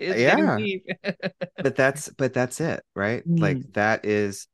It's 0.00 0.22
Yeah. 0.22 0.24
getting 0.24 0.50
deep. 0.54 0.86
but 1.62 1.76
that's 1.76 2.08
but 2.10 2.32
that's 2.34 2.60
it 2.60 2.82
right 2.94 3.24
like 3.40 3.60
Mm. 3.60 3.72
that 3.74 4.04
is 4.04 4.46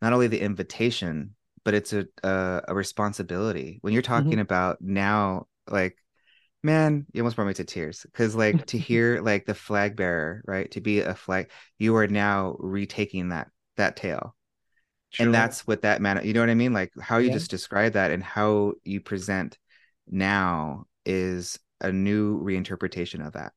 not 0.00 0.12
only 0.12 0.28
the 0.28 0.40
invitation 0.40 1.34
but 1.64 1.74
it's 1.74 1.92
a 1.92 2.06
a, 2.22 2.62
a 2.68 2.74
responsibility 2.74 3.78
when 3.82 3.92
you're 3.92 4.02
talking 4.02 4.40
about 4.40 4.78
now 4.80 5.46
like 5.68 5.96
man 6.62 7.06
you 7.12 7.22
almost 7.22 7.36
brought 7.36 7.48
me 7.48 7.54
to 7.54 7.64
tears 7.64 8.02
because 8.04 8.34
like 8.34 8.66
to 8.66 8.78
hear 8.88 9.20
like 9.22 9.46
the 9.46 9.54
flag 9.54 9.96
bearer 9.96 10.42
right 10.46 10.70
to 10.70 10.80
be 10.80 11.00
a 11.00 11.14
flag 11.14 11.50
you 11.78 11.96
are 11.96 12.06
now 12.08 12.56
retaking 12.58 13.30
that 13.30 13.48
that 13.76 13.96
tale 13.96 14.34
Sure. 15.10 15.26
and 15.26 15.34
that's 15.34 15.66
what 15.66 15.82
that 15.82 16.00
man 16.00 16.20
you 16.24 16.32
know 16.32 16.40
what 16.40 16.48
i 16.50 16.54
mean 16.54 16.72
like 16.72 16.90
how 17.00 17.18
you 17.18 17.28
Yeah. 17.28 17.34
just 17.34 17.50
describe 17.50 17.92
that 17.94 18.10
and 18.12 18.22
how 18.24 18.72
you 18.82 19.00
present 19.00 19.58
now 20.08 20.86
is 21.04 21.58
a 21.82 21.92
new 21.92 22.40
reinterpretation 22.42 23.26
of 23.26 23.34
that 23.34 23.52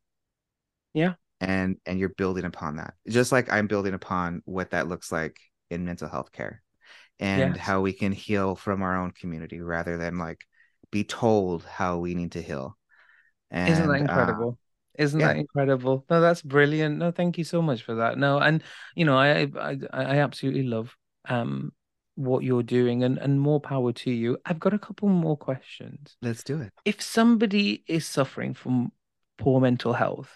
Yeah. 0.93 1.15
and 1.41 1.77
and 1.85 1.99
you're 1.99 2.09
building 2.09 2.45
upon 2.45 2.77
that 2.77 2.93
just 3.07 3.31
like 3.31 3.51
i'm 3.51 3.67
building 3.67 3.93
upon 3.93 4.41
what 4.45 4.71
that 4.71 4.87
looks 4.87 5.11
like 5.11 5.37
in 5.69 5.85
mental 5.85 6.07
health 6.09 6.31
care 6.31 6.61
and 7.19 7.55
Yes. 7.55 7.57
how 7.57 7.81
we 7.81 7.93
can 7.93 8.11
heal 8.11 8.55
from 8.55 8.81
our 8.81 8.97
own 8.97 9.11
community 9.11 9.61
rather 9.61 9.97
than 9.97 10.17
like 10.17 10.39
be 10.95 11.03
told 11.03 11.59
how 11.79 11.91
we 11.99 12.15
need 12.15 12.31
to 12.31 12.41
heal 12.41 12.77
and 13.51 13.69
Isn't 13.71 13.87
that 13.87 13.99
uh, 13.99 14.05
incredible? 14.07 14.57
Isn't 14.97 15.19
yeah. 15.19 15.27
that 15.27 15.37
incredible? 15.37 16.05
No, 16.09 16.21
that's 16.21 16.41
brilliant. 16.41 16.97
No, 16.97 17.11
thank 17.11 17.37
you 17.37 17.43
so 17.43 17.61
much 17.61 17.83
for 17.83 17.95
that. 17.95 18.17
No, 18.17 18.39
and 18.39 18.63
you 18.95 19.05
know, 19.05 19.17
I 19.17 19.47
I 19.69 19.77
I 19.91 20.17
absolutely 20.19 20.63
love 20.63 20.95
um 21.27 21.71
what 22.15 22.43
you're 22.43 22.63
doing 22.63 23.03
and 23.03 23.17
and 23.17 23.39
more 23.39 23.59
power 23.59 23.91
to 23.91 24.11
you. 24.11 24.37
I've 24.45 24.59
got 24.59 24.73
a 24.73 24.79
couple 24.79 25.09
more 25.09 25.37
questions. 25.37 26.15
let's 26.21 26.43
do 26.43 26.61
it 26.61 26.71
If 26.85 27.01
somebody 27.01 27.83
is 27.87 28.05
suffering 28.05 28.53
from 28.53 28.91
poor 29.37 29.59
mental 29.59 29.93
health, 29.93 30.31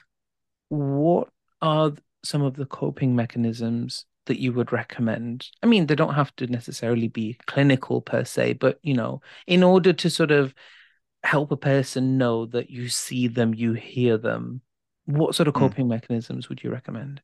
what 0.68 1.30
are 1.62 1.94
some 2.24 2.42
of 2.42 2.56
the 2.56 2.66
coping 2.66 3.16
mechanisms 3.16 4.06
that 4.30 4.42
you 4.42 4.54
would 4.54 4.74
recommend? 4.74 5.50
I 5.64 5.68
mean, 5.68 5.88
they 5.88 5.96
don't 5.96 6.16
have 6.16 6.36
to 6.38 6.48
necessarily 6.48 7.10
be 7.10 7.38
clinical 7.48 8.02
per 8.02 8.26
se, 8.26 8.56
but 8.56 8.80
you 8.84 8.96
know, 8.96 9.22
in 9.48 9.64
order 9.64 9.94
to 9.94 10.12
sort 10.12 10.32
of 10.32 10.56
help 11.24 11.52
a 11.52 11.58
person 11.58 12.18
know 12.18 12.46
that 12.48 12.70
you 12.72 12.90
see 12.90 13.28
them, 13.30 13.54
you 13.56 13.74
hear 13.74 14.18
them, 14.18 14.62
what 15.06 15.36
sort 15.36 15.48
of 15.50 15.56
Mm. 15.56 15.74
coping 15.74 15.88
mechanisms 15.90 16.50
would 16.50 16.64
you 16.64 16.72
recommend? 16.72 17.22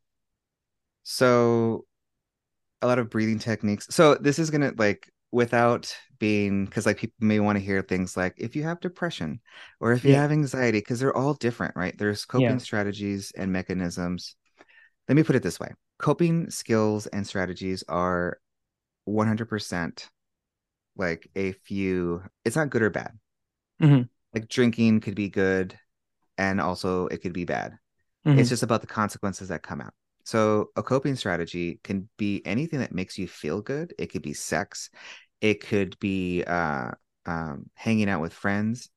so 1.03 1.85
a 2.81 2.87
lot 2.87 2.99
of 2.99 3.09
breathing 3.09 3.39
techniques 3.39 3.87
so 3.91 4.15
this 4.15 4.39
is 4.39 4.49
gonna 4.49 4.73
like 4.77 5.09
without 5.31 5.95
being 6.19 6.65
because 6.65 6.85
like 6.85 6.97
people 6.97 7.15
may 7.19 7.39
want 7.39 7.57
to 7.57 7.63
hear 7.63 7.81
things 7.81 8.17
like 8.17 8.33
if 8.37 8.55
you 8.55 8.63
have 8.63 8.79
depression 8.79 9.39
or 9.81 9.93
if 9.93 10.05
you 10.05 10.13
Yeah. 10.13 10.15
have 10.15 10.31
anxiety 10.31 10.79
because 10.79 10.99
they're 10.99 11.15
all 11.15 11.33
different 11.35 11.75
right 11.75 11.97
there's 11.97 12.25
coping 12.25 12.59
Yeah. 12.59 12.59
strategies 12.59 13.31
and 13.37 13.51
mechanisms 13.51 14.35
let 15.09 15.15
me 15.15 15.23
put 15.23 15.35
it 15.35 15.43
this 15.43 15.59
way 15.59 15.71
coping 15.97 16.49
skills 16.49 17.07
and 17.07 17.25
strategies 17.27 17.83
are 17.87 18.39
100% 19.05 20.09
like 20.97 21.29
a 21.35 21.53
few 21.53 22.23
it's 22.45 22.55
not 22.55 22.69
good 22.69 22.81
or 22.81 22.89
bad 22.89 23.17
Mhm. 23.79 24.09
like 24.33 24.47
drinking 24.47 24.99
could 25.01 25.15
be 25.15 25.29
good 25.29 25.77
and 26.37 26.61
also 26.61 27.07
it 27.07 27.19
could 27.21 27.33
be 27.33 27.45
bad 27.45 27.77
Mhm. 28.25 28.39
it's 28.39 28.49
just 28.49 28.63
about 28.63 28.81
the 28.81 28.87
consequences 28.87 29.49
that 29.49 29.63
come 29.63 29.81
out. 29.81 29.93
So 30.25 30.71
a 30.77 30.83
coping 30.83 31.15
strategy 31.17 31.79
can 31.83 32.09
be 32.17 32.41
anything 32.45 32.79
that 32.79 32.93
makes 32.93 33.17
you 33.17 33.27
feel 33.27 33.61
good. 33.61 33.93
It 33.99 34.07
could 34.07 34.21
be 34.21 34.33
sex, 34.33 34.89
it 35.41 35.61
could 35.65 35.99
be 35.99 36.43
uh, 36.45 36.91
um, 37.25 37.69
hanging 37.75 38.09
out 38.09 38.21
with 38.21 38.33
friends. 38.33 38.89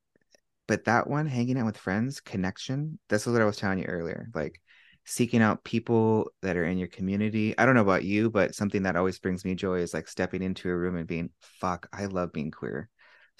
But 0.68 0.84
that 0.86 1.08
one, 1.08 1.26
hanging 1.26 1.58
out 1.58 1.66
with 1.66 1.78
friends, 1.78 2.20
connection, 2.20 2.98
that's 3.08 3.26
what 3.26 3.40
I 3.42 3.44
was 3.46 3.56
telling 3.56 3.80
you 3.80 3.86
earlier. 3.86 4.28
Like 4.34 4.60
seeking 5.08 5.42
out 5.42 5.64
people 5.64 6.30
that 6.42 6.56
are 6.56 6.64
in 6.64 6.78
your 6.78 6.88
community. 6.88 7.56
I 7.58 7.66
don't 7.66 7.74
know 7.74 7.82
about 7.82 8.04
you, 8.04 8.30
but 8.30 8.54
something 8.54 8.82
that 8.84 8.96
always 8.96 9.18
brings 9.18 9.44
me 9.44 9.54
joy 9.54 9.80
is 9.80 9.94
like 9.94 10.08
stepping 10.08 10.42
into 10.42 10.70
a 10.70 10.76
room 10.76 10.96
and 10.96 11.06
being, 11.06 11.30
fuck, 11.40 11.88
I 11.92 12.06
love 12.06 12.32
being 12.32 12.50
queer 12.50 12.90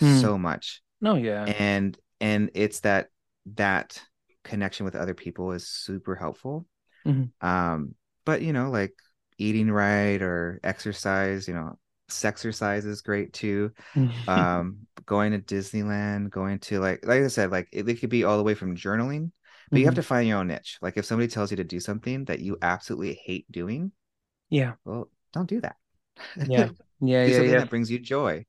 Hmm. 0.00 0.30
so 0.30 0.38
much 0.38 0.82
No, 1.00 1.16
yeah. 1.16 1.54
and 1.56 1.98
and 2.20 2.50
it's 2.54 2.80
that 2.80 3.08
that 3.56 4.02
connection 4.44 4.84
with 4.84 4.96
other 4.96 5.14
people 5.14 5.52
is 5.52 5.68
super 5.68 6.14
helpful 6.14 6.66
Mhm. 7.04 7.32
um 7.40 7.94
but 8.24 8.42
you 8.42 8.52
know 8.52 8.70
like 8.70 8.94
eating 9.38 9.70
right 9.70 10.20
or 10.22 10.60
exercise 10.64 11.46
you 11.48 11.54
know 11.54 11.78
sexercise 12.10 12.86
is 12.86 13.02
great 13.02 13.32
too 13.32 13.70
um 14.28 14.78
going 15.06 15.32
to 15.32 15.38
disneyland 15.40 16.30
going 16.30 16.58
to 16.58 16.80
like 16.80 17.04
like 17.06 17.22
i 17.22 17.28
said 17.28 17.50
like 17.50 17.68
it, 17.72 17.88
it 17.88 18.00
could 18.00 18.10
be 18.10 18.24
all 18.24 18.38
the 18.38 18.44
way 18.44 18.54
from 18.54 18.76
journaling 18.76 19.30
but 19.72 19.80
you 19.80 19.86
have 19.86 19.94
Mhm. 19.94 19.96
to 19.96 20.02
find 20.02 20.28
your 20.28 20.38
own 20.38 20.48
niche 20.48 20.78
like 20.82 20.96
if 20.96 21.04
somebody 21.04 21.28
tells 21.28 21.50
you 21.50 21.56
to 21.58 21.64
do 21.64 21.80
something 21.80 22.24
that 22.26 22.40
you 22.40 22.56
absolutely 22.62 23.14
hate 23.24 23.50
doing 23.50 23.92
Yeah. 24.50 24.74
well 24.84 25.10
don't 25.32 25.48
do 25.48 25.60
that 25.60 25.76
Yeah. 26.44 26.70
Yeah. 27.00 27.24
do 27.24 27.32
Yeah. 27.32 27.36
something 27.36 27.52
Yeah. 27.52 27.58
that 27.58 27.70
brings 27.70 27.90
you 27.90 27.98
joy 27.98 28.44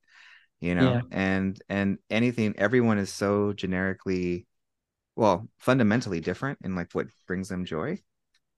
you 0.60 0.74
know 0.74 0.90
Yeah. 0.90 1.00
and 1.10 1.60
and 1.68 1.98
anything 2.10 2.54
everyone 2.58 2.98
is 2.98 3.12
so 3.12 3.52
generically 3.52 4.46
well 5.16 5.48
fundamentally 5.58 6.20
different 6.20 6.58
in 6.64 6.74
like 6.74 6.92
what 6.92 7.08
brings 7.26 7.48
them 7.48 7.64
joy 7.64 7.98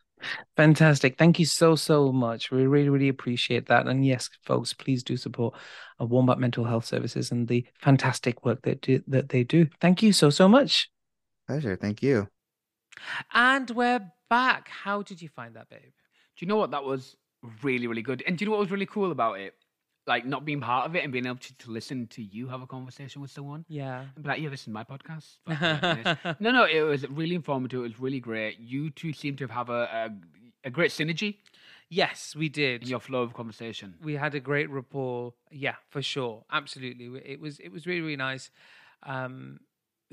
Fantastic. 0.55 1.17
Thank 1.17 1.39
you 1.39 1.45
so, 1.45 1.75
so 1.75 2.11
much. 2.11 2.51
We 2.51 2.65
really, 2.65 2.89
really 2.89 3.09
appreciate 3.09 3.67
that. 3.67 3.87
And 3.87 4.05
yes, 4.05 4.29
folks, 4.43 4.73
please 4.73 5.03
do 5.03 5.17
support 5.17 5.55
uh, 5.99 6.05
Wombat 6.05 6.39
Mental 6.39 6.63
Health 6.63 6.85
Services 6.85 7.31
and 7.31 7.47
the 7.47 7.65
fantastic 7.79 8.45
work 8.45 8.61
that 8.63 8.81
do, 8.81 9.01
that 9.07 9.29
they 9.29 9.43
do. 9.43 9.67
Thank 9.81 10.01
you 10.01 10.13
so, 10.13 10.29
so 10.29 10.47
much. 10.47 10.89
Pleasure. 11.47 11.75
Thank 11.75 12.01
you. 12.01 12.27
And 13.33 13.69
we're 13.71 14.11
back. 14.29 14.69
How 14.69 15.01
did 15.01 15.21
you 15.21 15.29
find 15.29 15.55
that, 15.55 15.69
babe? 15.69 15.81
Do 15.81 16.45
you 16.45 16.47
know 16.47 16.55
what? 16.55 16.71
That 16.71 16.83
was 16.83 17.15
really, 17.61 17.87
really 17.87 18.01
good. 18.01 18.23
And 18.25 18.37
do 18.37 18.43
you 18.43 18.49
know 18.49 18.57
what 18.57 18.61
was 18.61 18.71
really 18.71 18.85
cool 18.85 19.11
about 19.11 19.39
it? 19.39 19.53
Like 20.07 20.25
not 20.25 20.45
being 20.45 20.61
part 20.61 20.85
of 20.85 20.95
it 20.95 21.03
and 21.03 21.11
being 21.11 21.25
able 21.25 21.37
to, 21.37 21.57
to 21.57 21.71
listen 21.71 22.07
to 22.07 22.21
you 22.21 22.47
have 22.49 22.61
a 22.61 22.67
conversation 22.67 23.21
with 23.21 23.31
someone. 23.31 23.65
Yeah. 23.67 24.05
And 24.15 24.23
be 24.23 24.29
like, 24.29 24.39
yeah, 24.41 24.49
this 24.49 24.61
is 24.61 24.67
my 24.67 24.83
podcast. 24.83 25.37
Fuck 25.47 25.59
yeah, 25.61 25.95
it 25.95 26.07
is." 26.25 26.35
no, 26.39 26.51
no, 26.51 26.65
it 26.65 26.81
was 26.81 27.07
really 27.09 27.35
informative. 27.35 27.79
It 27.79 27.83
was 27.83 27.99
really 27.99 28.19
great. 28.19 28.59
You 28.59 28.91
two 28.91 29.13
seem 29.13 29.35
to 29.37 29.47
have 29.47 29.69
a, 29.69 29.81
a, 29.83 30.09
a 30.67 30.69
great 30.69 30.91
synergy 30.91 31.37
Yes, 31.89 32.35
we 32.35 32.49
did. 32.49 32.81
in 32.83 32.89
your 32.89 32.99
flow 32.99 33.21
of 33.21 33.33
conversation. 33.33 33.95
we 34.03 34.13
had 34.15 34.33
a 34.35 34.39
great 34.39 34.69
rapport. 34.69 35.33
Yeah, 35.51 35.75
for 35.89 36.01
sure, 36.01 36.43
absolutely. 36.51 37.05
It 37.23 37.39
was 37.39 37.59
it 37.59 37.69
was 37.71 37.85
really 37.85 38.01
really 38.01 38.15
nice, 38.15 38.49
um, 39.03 39.59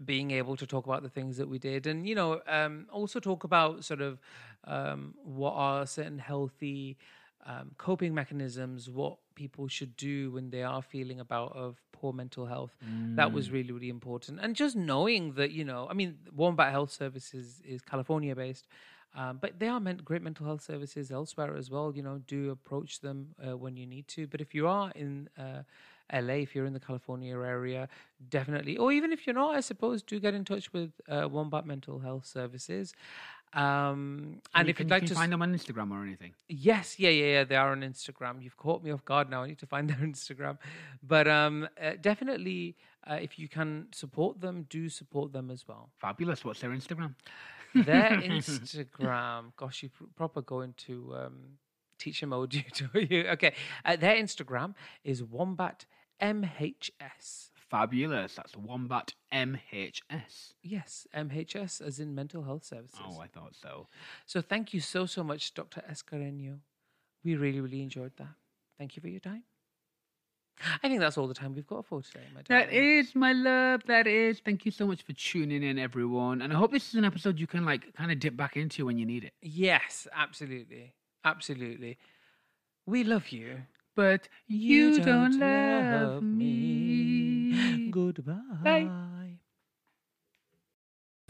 being 0.05 0.30
able 0.32 0.57
to 0.57 0.66
talk 0.66 0.86
about 0.86 1.03
the 1.03 1.09
things 1.09 1.38
that 1.38 1.49
we 1.49 1.59
did, 1.59 1.86
and 1.86 2.07
you 2.07 2.14
know, 2.14 2.40
um, 2.47 2.86
also 2.93 3.20
talk 3.20 3.45
about 3.45 3.84
sort 3.84 4.03
of 4.03 4.20
um, 4.64 5.14
what 5.24 5.53
are 5.55 5.86
certain 5.86 6.18
healthy 6.18 6.99
um, 7.45 7.72
coping 7.78 8.14
mechanisms, 8.14 8.88
what 8.88 9.16
people 9.34 9.66
should 9.68 9.97
do 9.97 10.30
when 10.30 10.51
they 10.51 10.62
are 10.62 10.82
feeling 10.82 11.20
about 11.20 11.57
of 11.57 11.80
poor 11.93 12.12
mental 12.12 12.47
health. 12.47 12.74
That 13.16 13.32
was 13.32 13.51
really 13.51 13.72
really 13.72 13.88
important, 13.88 14.40
and 14.40 14.55
just 14.55 14.76
knowing 14.76 15.32
that 15.34 15.53
you 15.53 15.64
know, 15.64 15.86
I 15.90 15.95
mean, 15.95 16.18
Wombat 16.34 16.70
Health 16.70 16.90
Services 16.90 17.61
is 17.64 17.82
California 17.82 18.34
based. 18.34 18.66
Um, 19.14 19.38
but 19.43 19.59
they 19.59 19.68
are 19.68 19.78
meant 19.78 20.03
great 20.07 20.22
mental 20.22 20.47
health 20.47 20.62
services 20.62 21.11
elsewhere 21.11 21.55
as 21.55 21.70
well. 21.70 21.93
You 21.95 22.03
know, 22.03 22.22
do 22.26 22.51
approach 22.51 23.01
them 23.01 23.34
uh, 23.47 23.57
when 23.59 23.76
you 23.76 23.86
need 23.86 24.09
to. 24.09 24.26
But 24.26 24.40
if 24.40 24.55
you 24.55 24.66
are 24.66 24.90
in 24.95 25.28
uh, 25.38 25.64
LA, 26.12 26.34
if 26.34 26.55
you're 26.55 26.64
in 26.66 26.72
the 26.72 26.80
California 26.80 27.34
area, 27.34 27.88
definitely, 28.30 28.76
or 28.76 28.90
even 28.93 29.12
if 29.12 29.26
you're 29.26 29.34
not, 29.34 29.55
I 29.55 29.61
suppose, 29.61 30.03
do 30.03 30.18
get 30.20 30.34
in 30.34 30.45
touch 30.45 30.72
with 30.72 30.93
uh, 31.09 31.28
Wombat 31.30 31.66
Mental 31.66 31.99
Health 31.99 32.26
Services. 32.26 32.95
Um, 33.55 34.40
and 34.55 34.66
you 34.66 34.70
if 34.70 34.76
can, 34.76 34.86
you'd 34.86 34.90
like 34.90 35.03
you 35.03 35.09
to, 35.09 35.14
find 35.14 35.30
them 35.32 35.42
on 35.42 35.53
Instagram 35.55 35.90
or 35.90 36.03
anything. 36.03 36.32
yes, 36.48 36.98
yeah, 36.98 37.11
yeah, 37.11 37.26
yeah, 37.26 37.44
they 37.44 37.57
are 37.57 37.70
on 37.72 37.82
Instagram. 37.82 38.42
You've 38.42 38.57
caught 38.57 38.82
me 38.82 38.90
off 38.90 39.05
guard 39.05 39.28
now. 39.28 39.42
I 39.42 39.48
need 39.48 39.59
to 39.59 39.66
find 39.66 39.88
their 39.90 39.98
Instagram, 39.98 40.59
but 41.03 41.28
um, 41.28 41.68
uh, 41.80 41.92
definitely, 42.00 42.76
uh, 43.07 43.18
if 43.20 43.38
you 43.38 43.48
can 43.48 43.88
support 43.92 44.40
them, 44.40 44.66
do 44.70 44.88
support 44.88 45.32
them 45.32 45.50
as 45.50 45.68
well. 45.68 45.90
Fabulous. 45.98 46.44
What's 46.44 46.61
their 46.61 46.70
Instagram? 46.70 47.14
Their 47.74 48.11
Instagram, 48.22 49.53
gosh, 49.57 49.82
you 49.82 49.90
pr- 49.90 50.05
proper 50.16 50.40
going 50.42 50.74
to 50.86 51.14
um, 51.14 51.59
teach 51.98 52.22
emoji 52.22 52.70
to 52.72 52.88
you. 53.00 53.28
Okay, 53.28 53.55
uh, 53.84 53.96
their 53.96 54.16
Instagram 54.16 54.74
is 55.05 55.22
Wombat 55.22 55.84
MHS. 56.20 57.50
Fabulous. 57.73 58.35
That's 58.35 58.55
Wombat 58.55 59.14
MHS. 59.33 60.53
Yes, 60.62 61.07
MHS 61.16 61.81
as 61.81 61.99
in 61.99 62.14
mental 62.14 62.43
health 62.45 62.64
services. 62.64 63.01
Oh, 63.05 63.18
I 63.18 63.27
thought 63.27 63.55
so. 63.61 63.89
So 64.27 64.43
thank 64.43 64.75
you 64.75 64.81
so 64.81 65.07
so 65.07 65.25
much, 65.25 65.55
Dr. 65.55 65.83
Escareño. 65.91 66.59
We 67.25 67.35
really 67.35 67.61
really 67.61 67.83
enjoyed 67.83 68.12
that. 68.18 68.35
Thank 68.79 68.95
you 68.97 69.01
for 69.01 69.09
your 69.09 69.20
time. 69.20 69.45
I 70.83 70.89
think 70.89 71.01
that's 71.01 71.16
all 71.16 71.27
the 71.27 71.35
time 71.35 71.55
we've 71.55 71.66
got 71.66 71.87
for 71.87 72.03
today, 72.03 72.20
my 72.35 72.43
That 72.49 72.66
darling. 72.70 72.99
is 72.99 73.14
my 73.14 73.33
love. 73.33 73.81
That 73.87 74.07
is. 74.07 74.41
Thank 74.45 74.66
you 74.66 74.70
so 74.70 74.87
much 74.87 75.03
for 75.03 75.14
tuning 75.14 75.62
in, 75.62 75.79
everyone. 75.79 76.43
And 76.43 76.53
I 76.53 76.57
hope 76.57 76.73
this 76.73 76.89
is 76.91 76.95
an 76.97 77.07
episode 77.07 77.39
you 77.41 77.47
can 77.47 77.64
like 77.64 77.95
kind 77.95 78.12
of 78.12 78.20
dip 78.20 78.37
back 78.37 78.57
into 78.57 78.85
when 78.87 78.99
you 78.99 79.07
need 79.07 79.25
it. 79.25 79.33
Yes, 79.41 80.07
absolutely, 80.14 80.93
absolutely. 81.25 81.97
We 82.87 83.03
love 83.03 83.31
you. 83.31 83.62
But 83.95 84.29
you, 84.47 85.01
don't, 85.05 85.39
love 85.39 86.23
me. 86.23 86.82
Goodbye. 87.93 88.34
Bye. 88.64 89.38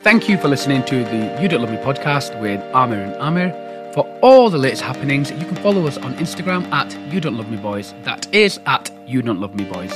Thank 0.01 0.29
you 0.29 0.37
for 0.39 0.49
listening 0.49 0.83
to 0.85 1.05
the 1.05 1.39
You 1.41 1.49
Don't 1.49 1.61
Love 1.61 1.71
Me 1.71 1.77
podcast 1.77 2.41
with 2.41 2.61
Amir 2.75 3.01
and 3.01 3.15
Amir. 3.17 3.93
For 3.95 4.05
all 4.23 4.49
the 4.49 4.59
latest 4.59 4.83
happenings, 4.83 5.31
you 5.31 5.45
can 5.47 5.57
follow 5.57 5.87
us 5.87 5.99
on 5.99 6.15
Instagram 6.15 6.65
at 6.73 6.91
You 7.13 7.21
Don't 7.21 7.37
Love 7.37 7.51
Me 7.51 7.57
Boys. 7.57 7.93
That 8.03 8.33
is 8.35 8.59
at 8.67 8.91
You 9.07 9.23
Don't 9.23 9.41
Love 9.41 9.55
Me 9.55 9.65
Boys. 9.65 9.93